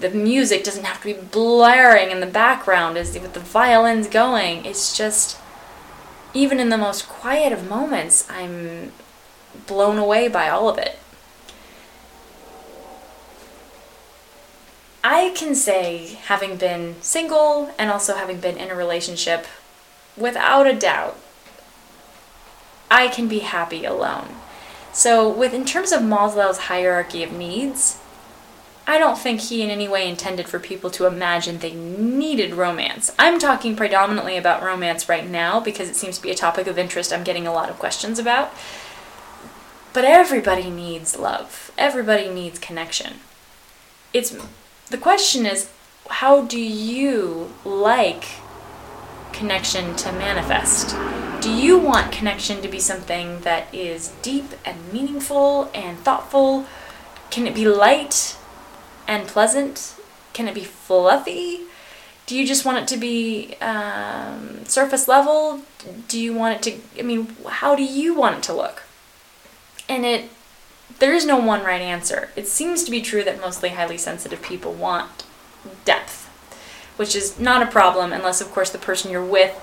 the 0.00 0.10
music 0.10 0.64
doesn't 0.64 0.84
have 0.84 1.00
to 1.02 1.14
be 1.14 1.20
blaring 1.20 2.10
in 2.10 2.18
the 2.18 2.26
background 2.26 2.98
as 2.98 3.16
with 3.16 3.34
the 3.34 3.40
violins 3.40 4.08
going. 4.08 4.64
It's 4.64 4.96
just 4.96 5.38
even 6.34 6.58
in 6.58 6.70
the 6.70 6.76
most 6.76 7.08
quiet 7.08 7.52
of 7.52 7.68
moments, 7.68 8.28
I'm 8.28 8.90
blown 9.68 9.96
away 9.96 10.26
by 10.26 10.48
all 10.48 10.68
of 10.68 10.76
it. 10.76 10.98
I 15.02 15.32
can 15.34 15.54
say, 15.54 16.18
having 16.24 16.56
been 16.56 16.96
single 17.00 17.72
and 17.78 17.90
also 17.90 18.16
having 18.16 18.38
been 18.38 18.58
in 18.58 18.70
a 18.70 18.74
relationship, 18.74 19.46
without 20.16 20.66
a 20.66 20.74
doubt, 20.74 21.18
I 22.90 23.08
can 23.08 23.26
be 23.28 23.38
happy 23.38 23.84
alone. 23.84 24.28
So, 24.92 25.28
with 25.28 25.54
in 25.54 25.64
terms 25.64 25.92
of 25.92 26.02
Maslow's 26.02 26.58
hierarchy 26.58 27.22
of 27.22 27.32
needs, 27.32 27.98
I 28.86 28.98
don't 28.98 29.18
think 29.18 29.40
he 29.40 29.62
in 29.62 29.70
any 29.70 29.86
way 29.86 30.08
intended 30.08 30.48
for 30.48 30.58
people 30.58 30.90
to 30.90 31.06
imagine 31.06 31.58
they 31.58 31.74
needed 31.74 32.54
romance. 32.54 33.12
I'm 33.18 33.38
talking 33.38 33.76
predominantly 33.76 34.36
about 34.36 34.64
romance 34.64 35.08
right 35.08 35.28
now 35.28 35.60
because 35.60 35.88
it 35.88 35.94
seems 35.94 36.16
to 36.16 36.22
be 36.22 36.32
a 36.32 36.34
topic 36.34 36.66
of 36.66 36.76
interest 36.76 37.12
I'm 37.12 37.22
getting 37.22 37.46
a 37.46 37.52
lot 37.52 37.70
of 37.70 37.78
questions 37.78 38.18
about. 38.18 38.52
But 39.92 40.04
everybody 40.04 40.70
needs 40.70 41.16
love. 41.16 41.70
Everybody 41.78 42.28
needs 42.28 42.58
connection. 42.58 43.20
It's 44.12 44.36
the 44.90 44.98
question 44.98 45.46
is 45.46 45.70
how 46.08 46.42
do 46.44 46.60
you 46.60 47.50
like 47.64 48.24
connection 49.32 49.96
to 49.96 50.12
manifest? 50.12 50.94
Do 51.40 51.50
you 51.50 51.78
want 51.78 52.12
connection 52.12 52.60
to 52.62 52.68
be 52.68 52.80
something 52.80 53.40
that 53.40 53.72
is 53.72 54.12
deep 54.20 54.52
and 54.64 54.92
meaningful 54.92 55.70
and 55.72 55.98
thoughtful? 56.00 56.66
Can 57.30 57.46
it 57.46 57.54
be 57.54 57.66
light 57.66 58.36
and 59.06 59.26
pleasant? 59.26 59.94
Can 60.32 60.48
it 60.48 60.54
be 60.54 60.64
fluffy? 60.64 61.60
Do 62.26 62.36
you 62.36 62.46
just 62.46 62.64
want 62.64 62.78
it 62.78 62.88
to 62.88 62.96
be 62.96 63.56
um, 63.60 64.64
surface 64.66 65.08
level? 65.08 65.62
Do 66.08 66.20
you 66.20 66.34
want 66.34 66.54
it 66.56 66.62
to, 66.70 67.00
I 67.00 67.02
mean, 67.02 67.34
how 67.48 67.74
do 67.74 67.82
you 67.82 68.14
want 68.14 68.36
it 68.38 68.42
to 68.44 68.52
look? 68.52 68.82
And 69.88 70.04
it, 70.04 70.30
there 70.98 71.14
is 71.14 71.24
no 71.24 71.38
one 71.38 71.64
right 71.64 71.80
answer. 71.80 72.30
It 72.36 72.46
seems 72.46 72.84
to 72.84 72.90
be 72.90 73.00
true 73.00 73.24
that 73.24 73.40
mostly 73.40 73.70
highly 73.70 73.98
sensitive 73.98 74.42
people 74.42 74.72
want 74.72 75.24
depth, 75.84 76.26
which 76.96 77.14
is 77.14 77.38
not 77.38 77.62
a 77.62 77.70
problem 77.70 78.12
unless, 78.12 78.40
of 78.40 78.50
course, 78.50 78.70
the 78.70 78.78
person 78.78 79.10
you're 79.10 79.24
with 79.24 79.56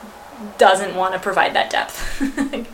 doesn't 0.57 0.95
want 0.95 1.13
to 1.13 1.19
provide 1.19 1.53
that 1.53 1.69
depth. 1.69 2.21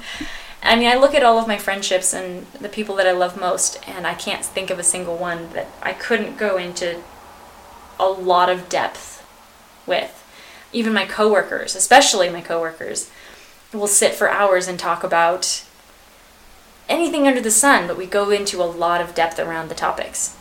I 0.64 0.78
mean, 0.78 0.88
I 0.88 0.96
look 0.96 1.14
at 1.14 1.24
all 1.24 1.38
of 1.38 1.48
my 1.48 1.58
friendships 1.58 2.14
and 2.14 2.46
the 2.54 2.70
people 2.70 2.96
that 2.96 3.08
I 3.08 3.12
love 3.12 3.40
most, 3.40 3.78
and 3.88 4.08
I 4.08 4.14
can't 4.14 4.46
think 4.46 4.70
of 4.70 4.80
a 4.80 4.84
single 4.84 5.18
one 5.18 5.52
that 5.54 5.68
I 5.82 5.92
couldn't 5.92 6.38
go 6.38 6.58
into 6.58 7.02
a 8.00 8.08
lot 8.08 8.50
of 8.50 8.70
depth 8.70 9.26
with. 9.86 10.20
Even 10.72 10.94
my 10.94 11.06
coworkers, 11.06 11.76
especially 11.76 12.30
my 12.30 12.42
coworkers, 12.42 13.12
will 13.74 13.88
sit 13.88 14.14
for 14.14 14.30
hours 14.30 14.68
and 14.68 14.80
talk 14.80 15.04
about 15.04 15.66
anything 16.94 17.28
under 17.28 17.42
the 17.42 17.52
sun, 17.52 17.88
but 17.88 17.98
we 17.98 18.06
go 18.06 18.30
into 18.30 18.62
a 18.62 18.66
lot 18.66 19.02
of 19.02 19.16
depth 19.16 19.40
around 19.40 19.70
the 19.70 19.76
topics. 19.76 20.36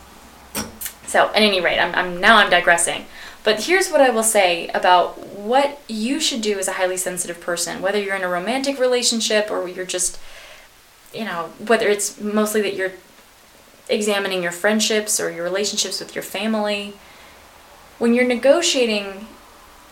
So, 1.07 1.27
at 1.29 1.35
any 1.35 1.61
rate, 1.61 1.79
I'm, 1.79 1.93
I'm 1.95 2.21
now 2.21 2.37
I'm 2.37 2.49
digressing. 2.49 3.05
But 3.43 3.63
here's 3.65 3.89
what 3.89 4.01
I 4.01 4.09
will 4.09 4.23
say 4.23 4.69
about 4.69 5.19
what 5.27 5.81
you 5.87 6.19
should 6.19 6.41
do 6.41 6.57
as 6.57 6.67
a 6.67 6.73
highly 6.73 6.95
sensitive 6.95 7.41
person, 7.41 7.81
whether 7.81 7.99
you're 7.99 8.15
in 8.15 8.23
a 8.23 8.29
romantic 8.29 8.79
relationship 8.79 9.51
or 9.51 9.67
you're 9.67 9.85
just, 9.85 10.17
you 11.13 11.25
know, 11.25 11.51
whether 11.59 11.89
it's 11.89 12.19
mostly 12.21 12.61
that 12.61 12.75
you're 12.75 12.93
examining 13.89 14.41
your 14.41 14.53
friendships 14.53 15.19
or 15.19 15.29
your 15.29 15.43
relationships 15.43 15.99
with 15.99 16.15
your 16.15 16.23
family. 16.23 16.93
When 17.99 18.13
you're 18.13 18.25
negotiating 18.25 19.27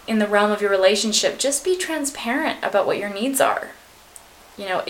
in 0.07 0.19
the 0.19 0.27
realm 0.27 0.51
of 0.51 0.61
your 0.61 0.71
relationship, 0.71 1.37
just 1.37 1.65
be 1.65 1.77
transparent 1.77 2.63
about 2.63 2.85
what 2.85 2.97
your 2.97 3.09
needs 3.09 3.41
are. 3.41 3.71
You 4.57 4.65
know, 4.65 4.83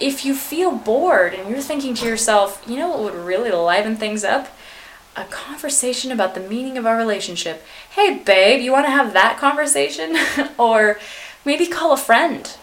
if 0.00 0.24
you 0.24 0.34
feel 0.34 0.72
bored 0.72 1.34
and 1.34 1.48
you're 1.48 1.60
thinking 1.60 1.94
to 1.94 2.06
yourself, 2.06 2.62
you 2.66 2.76
know 2.76 2.88
what 2.88 3.00
would 3.00 3.14
really 3.14 3.50
liven 3.50 3.96
things 3.96 4.24
up? 4.24 4.48
a 5.16 5.24
conversation 5.24 6.10
about 6.10 6.34
the 6.34 6.40
meaning 6.40 6.78
of 6.78 6.86
our 6.86 6.96
relationship. 6.96 7.62
Hey, 7.90 8.18
babe, 8.18 8.62
you 8.62 8.72
want 8.72 8.86
to 8.86 8.90
have 8.90 9.12
that 9.12 9.38
conversation? 9.38 10.16
or 10.58 10.98
maybe 11.44 11.66
call 11.66 11.92
a 11.92 11.96
friend 11.96 12.56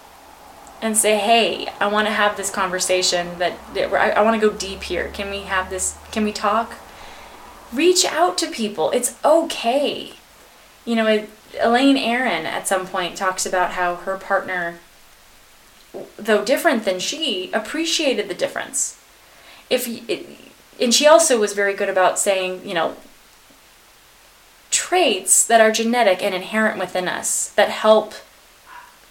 and 0.81 0.97
say, 0.97 1.17
hey, 1.17 1.67
I 1.79 1.87
want 1.87 2.07
to 2.07 2.13
have 2.13 2.37
this 2.37 2.49
conversation 2.49 3.37
that, 3.37 3.53
I, 3.75 4.11
I 4.11 4.21
want 4.21 4.39
to 4.39 4.49
go 4.49 4.55
deep 4.55 4.83
here. 4.83 5.09
Can 5.13 5.29
we 5.29 5.41
have 5.41 5.69
this? 5.69 5.97
Can 6.11 6.23
we 6.23 6.31
talk? 6.31 6.75
Reach 7.71 8.05
out 8.05 8.37
to 8.39 8.47
people. 8.47 8.89
It's 8.91 9.15
okay. 9.23 10.13
You 10.85 10.95
know, 10.95 11.27
Elaine 11.59 11.97
Aron 11.97 12.45
at 12.45 12.67
some 12.67 12.87
point 12.87 13.15
talks 13.15 13.45
about 13.45 13.71
how 13.71 13.95
her 13.95 14.17
partner, 14.17 14.79
though 16.17 16.43
different 16.43 16.85
than 16.85 16.99
she, 16.99 17.51
appreciated 17.53 18.27
the 18.27 18.33
difference. 18.33 18.99
If 19.69 19.87
it, 20.09 20.25
and 20.79 20.93
she 20.93 21.07
also 21.07 21.39
was 21.39 21.53
very 21.53 21.73
good 21.73 21.89
about 21.89 22.19
saying, 22.19 22.61
you 22.65 22.73
know, 22.73 22.95
traits 24.71 25.45
that 25.45 25.61
are 25.61 25.71
genetic 25.71 26.23
and 26.23 26.33
inherent 26.33 26.79
within 26.79 27.07
us 27.07 27.49
that 27.51 27.69
help 27.69 28.13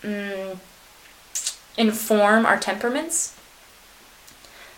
mm, 0.03 0.59
inform 1.77 2.47
our 2.47 2.59
temperaments. 2.59 3.35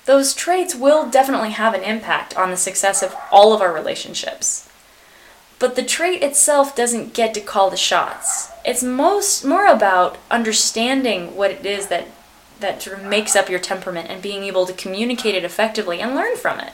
Those 0.07 0.35
traits 0.35 0.75
will 0.75 1.09
definitely 1.09 1.51
have 1.51 1.75
an 1.75 1.83
impact 1.83 2.37
on 2.37 2.51
the 2.51 2.57
success 2.57 3.03
of 3.03 3.15
all 3.31 3.53
of 3.53 3.61
our 3.61 3.73
relationships. 3.73 4.69
But 5.59 5.77
the 5.77 5.83
trait 5.85 6.23
itself 6.23 6.75
doesn't 6.75 7.15
get 7.15 7.35
to 7.35 7.41
call 7.41 7.71
the 7.71 7.77
shots. 7.77 8.50
It's 8.65 8.83
most 8.83 9.45
more 9.45 9.67
about 9.67 10.19
understanding 10.31 11.37
what 11.37 11.51
it 11.51 11.65
is 11.65 11.89
that 11.89 12.07
that 12.61 12.83
sort 12.83 12.99
of 12.99 13.05
makes 13.05 13.35
up 13.35 13.49
your 13.49 13.59
temperament 13.59 14.11
and 14.11 14.23
being 14.23 14.45
able 14.45 14.67
to 14.67 14.73
communicate 14.73 15.35
it 15.35 15.45
effectively 15.45 16.01
and 16.01 16.15
learn 16.15 16.37
from 16.37 16.61
it. 16.61 16.73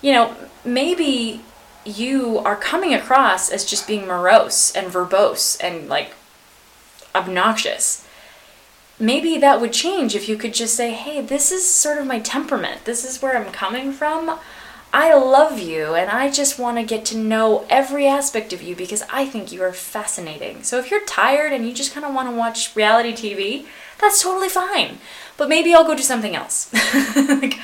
You 0.00 0.12
know, 0.12 0.36
maybe 0.64 1.42
you 1.84 2.38
are 2.38 2.56
coming 2.56 2.94
across 2.94 3.50
as 3.50 3.64
just 3.64 3.86
being 3.86 4.06
morose 4.06 4.74
and 4.74 4.86
verbose 4.88 5.56
and 5.62 5.88
like 5.88 6.14
obnoxious. 7.14 8.06
Maybe 8.98 9.38
that 9.38 9.60
would 9.60 9.72
change 9.72 10.14
if 10.14 10.28
you 10.28 10.36
could 10.36 10.54
just 10.54 10.74
say, 10.76 10.92
hey, 10.92 11.20
this 11.20 11.50
is 11.50 11.68
sort 11.68 11.98
of 11.98 12.06
my 12.06 12.20
temperament. 12.20 12.84
This 12.84 13.04
is 13.04 13.20
where 13.20 13.36
I'm 13.36 13.52
coming 13.52 13.92
from. 13.92 14.38
I 14.92 15.14
love 15.14 15.58
you 15.58 15.94
and 15.94 16.10
I 16.10 16.30
just 16.30 16.58
want 16.58 16.76
to 16.76 16.82
get 16.82 17.06
to 17.06 17.16
know 17.16 17.64
every 17.70 18.06
aspect 18.06 18.52
of 18.52 18.60
you 18.60 18.76
because 18.76 19.02
I 19.10 19.24
think 19.24 19.50
you 19.50 19.62
are 19.62 19.72
fascinating. 19.72 20.62
So 20.64 20.78
if 20.78 20.90
you're 20.90 21.04
tired 21.06 21.52
and 21.52 21.66
you 21.66 21.72
just 21.72 21.94
kind 21.94 22.04
of 22.04 22.14
want 22.14 22.28
to 22.28 22.36
watch 22.36 22.76
reality 22.76 23.12
TV, 23.12 23.66
that's 23.98 24.22
totally 24.22 24.50
fine. 24.50 24.98
But 25.38 25.48
maybe 25.48 25.74
I'll 25.74 25.84
go 25.84 25.94
do 25.94 26.02
something 26.02 26.36
else. 26.36 26.70
like, 27.16 27.58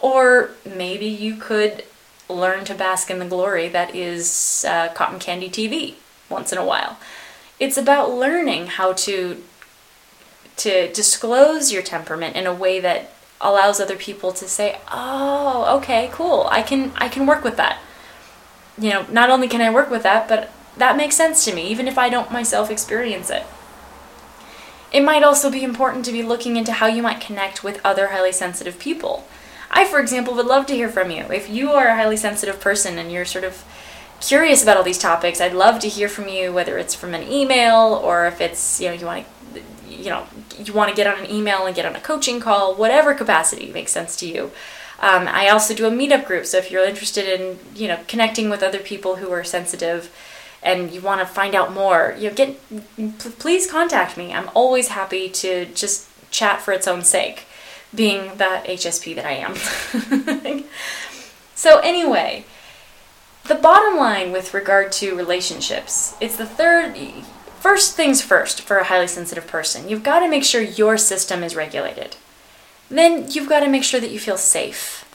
or 0.00 0.50
maybe 0.76 1.06
you 1.06 1.36
could 1.36 1.84
learn 2.28 2.64
to 2.64 2.74
bask 2.74 3.10
in 3.10 3.20
the 3.20 3.26
glory 3.26 3.68
that 3.68 3.94
is 3.94 4.64
uh, 4.68 4.88
cotton 4.88 5.20
candy 5.20 5.48
TV 5.48 5.94
once 6.28 6.50
in 6.50 6.58
a 6.58 6.64
while. 6.64 6.98
It's 7.60 7.76
about 7.76 8.10
learning 8.10 8.66
how 8.66 8.92
to 8.94 9.42
to 10.54 10.92
disclose 10.92 11.72
your 11.72 11.82
temperament 11.82 12.36
in 12.36 12.46
a 12.46 12.52
way 12.52 12.78
that 12.78 13.11
allows 13.42 13.80
other 13.80 13.96
people 13.96 14.32
to 14.32 14.48
say, 14.48 14.78
"Oh, 14.90 15.76
okay, 15.78 16.08
cool. 16.12 16.48
I 16.50 16.62
can 16.62 16.92
I 16.96 17.08
can 17.08 17.26
work 17.26 17.44
with 17.44 17.56
that." 17.56 17.78
You 18.78 18.90
know, 18.90 19.06
not 19.10 19.30
only 19.30 19.48
can 19.48 19.60
I 19.60 19.70
work 19.70 19.90
with 19.90 20.02
that, 20.04 20.28
but 20.28 20.50
that 20.76 20.96
makes 20.96 21.16
sense 21.16 21.44
to 21.44 21.54
me 21.54 21.66
even 21.68 21.88
if 21.88 21.98
I 21.98 22.08
don't 22.08 22.32
myself 22.32 22.70
experience 22.70 23.28
it. 23.28 23.44
It 24.92 25.02
might 25.02 25.22
also 25.22 25.50
be 25.50 25.64
important 25.64 26.04
to 26.04 26.12
be 26.12 26.22
looking 26.22 26.56
into 26.56 26.72
how 26.72 26.86
you 26.86 27.02
might 27.02 27.20
connect 27.20 27.64
with 27.64 27.80
other 27.84 28.08
highly 28.08 28.32
sensitive 28.32 28.78
people. 28.78 29.26
I, 29.70 29.86
for 29.86 29.98
example, 30.00 30.34
would 30.34 30.46
love 30.46 30.66
to 30.66 30.74
hear 30.74 30.90
from 30.90 31.10
you. 31.10 31.24
If 31.30 31.48
you 31.48 31.72
are 31.72 31.88
a 31.88 31.96
highly 31.96 32.18
sensitive 32.18 32.60
person 32.60 32.98
and 32.98 33.10
you're 33.10 33.24
sort 33.24 33.44
of 33.44 33.64
curious 34.20 34.62
about 34.62 34.76
all 34.76 34.82
these 34.82 34.98
topics, 34.98 35.40
I'd 35.40 35.54
love 35.54 35.80
to 35.80 35.88
hear 35.88 36.08
from 36.08 36.28
you, 36.28 36.52
whether 36.52 36.76
it's 36.76 36.94
from 36.94 37.14
an 37.14 37.22
email 37.22 38.00
or 38.04 38.26
if 38.26 38.40
it's, 38.40 38.80
you 38.80 38.88
know, 38.88 38.94
you 38.94 39.06
want 39.06 39.24
to, 39.24 39.41
you 40.02 40.10
know, 40.10 40.26
you 40.58 40.72
want 40.72 40.90
to 40.90 40.96
get 40.96 41.06
on 41.06 41.24
an 41.24 41.30
email 41.30 41.66
and 41.66 41.74
get 41.74 41.86
on 41.86 41.94
a 41.94 42.00
coaching 42.00 42.40
call, 42.40 42.74
whatever 42.74 43.14
capacity 43.14 43.70
makes 43.72 43.92
sense 43.92 44.16
to 44.16 44.26
you. 44.26 44.50
Um, 45.00 45.26
I 45.26 45.48
also 45.48 45.74
do 45.74 45.86
a 45.86 45.90
meetup 45.90 46.26
group, 46.26 46.46
so 46.46 46.58
if 46.58 46.70
you're 46.70 46.84
interested 46.84 47.26
in, 47.26 47.58
you 47.74 47.88
know, 47.88 48.00
connecting 48.06 48.50
with 48.50 48.62
other 48.62 48.78
people 48.78 49.16
who 49.16 49.30
are 49.32 49.42
sensitive, 49.42 50.12
and 50.62 50.92
you 50.92 51.00
want 51.00 51.20
to 51.20 51.26
find 51.26 51.54
out 51.54 51.72
more, 51.72 52.14
you 52.18 52.28
know, 52.28 52.34
get 52.34 53.38
please 53.38 53.68
contact 53.68 54.16
me. 54.16 54.32
I'm 54.32 54.48
always 54.54 54.88
happy 54.88 55.28
to 55.28 55.66
just 55.66 56.08
chat 56.30 56.62
for 56.62 56.72
its 56.72 56.86
own 56.86 57.02
sake, 57.02 57.46
being 57.94 58.36
the 58.36 58.62
HSP 58.64 59.14
that 59.16 59.26
I 59.26 59.32
am. 59.32 60.64
so 61.56 61.80
anyway, 61.80 62.44
the 63.44 63.56
bottom 63.56 63.98
line 63.98 64.30
with 64.30 64.54
regard 64.54 64.92
to 64.92 65.16
relationships, 65.16 66.14
it's 66.20 66.36
the 66.36 66.46
third 66.46 66.96
first 67.62 67.96
things 67.96 68.20
first 68.20 68.60
for 68.60 68.78
a 68.78 68.84
highly 68.84 69.06
sensitive 69.06 69.46
person. 69.46 69.88
You've 69.88 70.02
got 70.02 70.20
to 70.20 70.28
make 70.28 70.44
sure 70.44 70.60
your 70.60 70.98
system 70.98 71.42
is 71.42 71.56
regulated. 71.56 72.16
Then 72.90 73.30
you've 73.30 73.48
got 73.48 73.60
to 73.60 73.68
make 73.68 73.84
sure 73.84 74.00
that 74.00 74.10
you 74.10 74.18
feel 74.18 74.36
safe. 74.36 75.08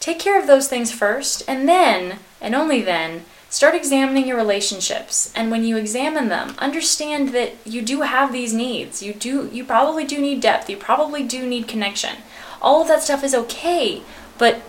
Take 0.00 0.18
care 0.18 0.40
of 0.40 0.46
those 0.46 0.66
things 0.66 0.90
first, 0.90 1.42
and 1.46 1.68
then, 1.68 2.18
and 2.40 2.54
only 2.54 2.80
then, 2.80 3.26
Start 3.50 3.74
examining 3.74 4.28
your 4.28 4.36
relationships, 4.36 5.32
and 5.34 5.50
when 5.50 5.64
you 5.64 5.76
examine 5.76 6.28
them, 6.28 6.54
understand 6.58 7.30
that 7.30 7.54
you 7.64 7.82
do 7.82 8.02
have 8.02 8.32
these 8.32 8.54
needs. 8.54 9.02
You 9.02 9.12
do 9.12 9.50
you 9.52 9.64
probably 9.64 10.04
do 10.04 10.20
need 10.20 10.40
depth. 10.40 10.70
You 10.70 10.76
probably 10.76 11.24
do 11.24 11.44
need 11.44 11.66
connection. 11.66 12.18
All 12.62 12.80
of 12.80 12.86
that 12.86 13.02
stuff 13.02 13.24
is 13.24 13.34
okay, 13.34 14.02
but 14.38 14.62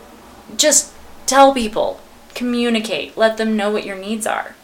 just 0.57 0.93
tell 1.27 1.53
people, 1.53 2.01
communicate, 2.33 3.15
let 3.15 3.37
them 3.37 3.55
know 3.55 3.69
what 3.69 3.85
your 3.85 3.97
needs 3.97 4.25
are. 4.25 4.55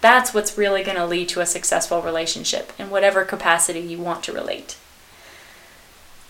That's 0.00 0.32
what's 0.32 0.56
really 0.56 0.82
going 0.82 0.96
to 0.96 1.06
lead 1.06 1.28
to 1.30 1.40
a 1.40 1.46
successful 1.46 2.00
relationship 2.00 2.72
in 2.78 2.90
whatever 2.90 3.24
capacity 3.24 3.80
you 3.80 3.98
want 3.98 4.24
to 4.24 4.32
relate. 4.32 4.76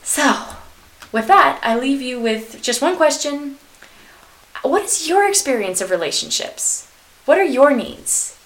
So, 0.02 0.56
with 1.12 1.28
that, 1.28 1.60
I 1.62 1.78
leave 1.78 2.02
you 2.02 2.20
with 2.20 2.60
just 2.62 2.82
one 2.82 2.96
question. 2.96 3.56
What 4.62 4.82
is 4.84 5.08
your 5.08 5.28
experience 5.28 5.80
of 5.80 5.90
relationships? 5.90 6.90
What 7.24 7.38
are 7.38 7.44
your 7.44 7.74
needs? 7.74 8.36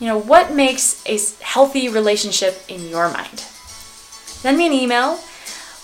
You 0.00 0.08
know, 0.08 0.18
what 0.18 0.52
makes 0.52 1.02
a 1.06 1.18
healthy 1.42 1.88
relationship 1.88 2.62
in 2.68 2.88
your 2.88 3.08
mind? 3.08 3.40
Send 3.40 4.58
me 4.58 4.66
an 4.66 4.72
email, 4.72 5.20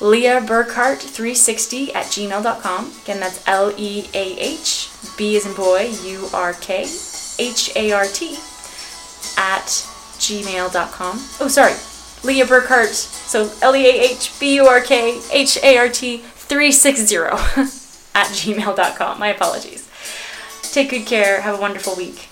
Leah 0.01 0.41
Burkhart360 0.41 1.95
at 1.95 2.07
gmail.com. 2.07 2.93
Again, 3.05 3.21
that's 3.21 3.47
L 3.49 3.73
E 3.79 4.09
A 4.13 4.39
H, 4.39 4.91
B 5.17 5.37
as 5.37 5.47
in 5.47 5.55
boy, 5.55 5.93
U 6.05 6.29
R 6.35 6.53
K, 6.53 6.87
H 7.39 7.71
A 7.75 7.93
R 7.93 8.05
T, 8.05 8.37
at 9.37 9.67
gmail.com. 10.19 11.21
Oh, 11.41 11.49
sorry, 11.49 11.75
Leah 12.25 12.47
Burkhart. 12.47 12.93
So 12.93 13.51
L 13.63 13.75
E 13.75 13.87
A 13.87 14.11
H 14.13 14.39
B 14.39 14.57
U 14.57 14.67
R 14.67 14.81
K 14.81 15.21
H 15.33 15.59
A 15.63 15.79
R 15.79 15.89
T 15.89 16.19
360 16.19 17.17
at 18.15 18.27
gmail.com. 18.29 19.19
My 19.19 19.29
apologies. 19.29 19.89
Take 20.63 20.91
good 20.91 21.07
care. 21.07 21.41
Have 21.41 21.59
a 21.59 21.61
wonderful 21.61 21.95
week. 21.97 22.29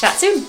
Chat 0.00 0.14
soon. 0.14 0.46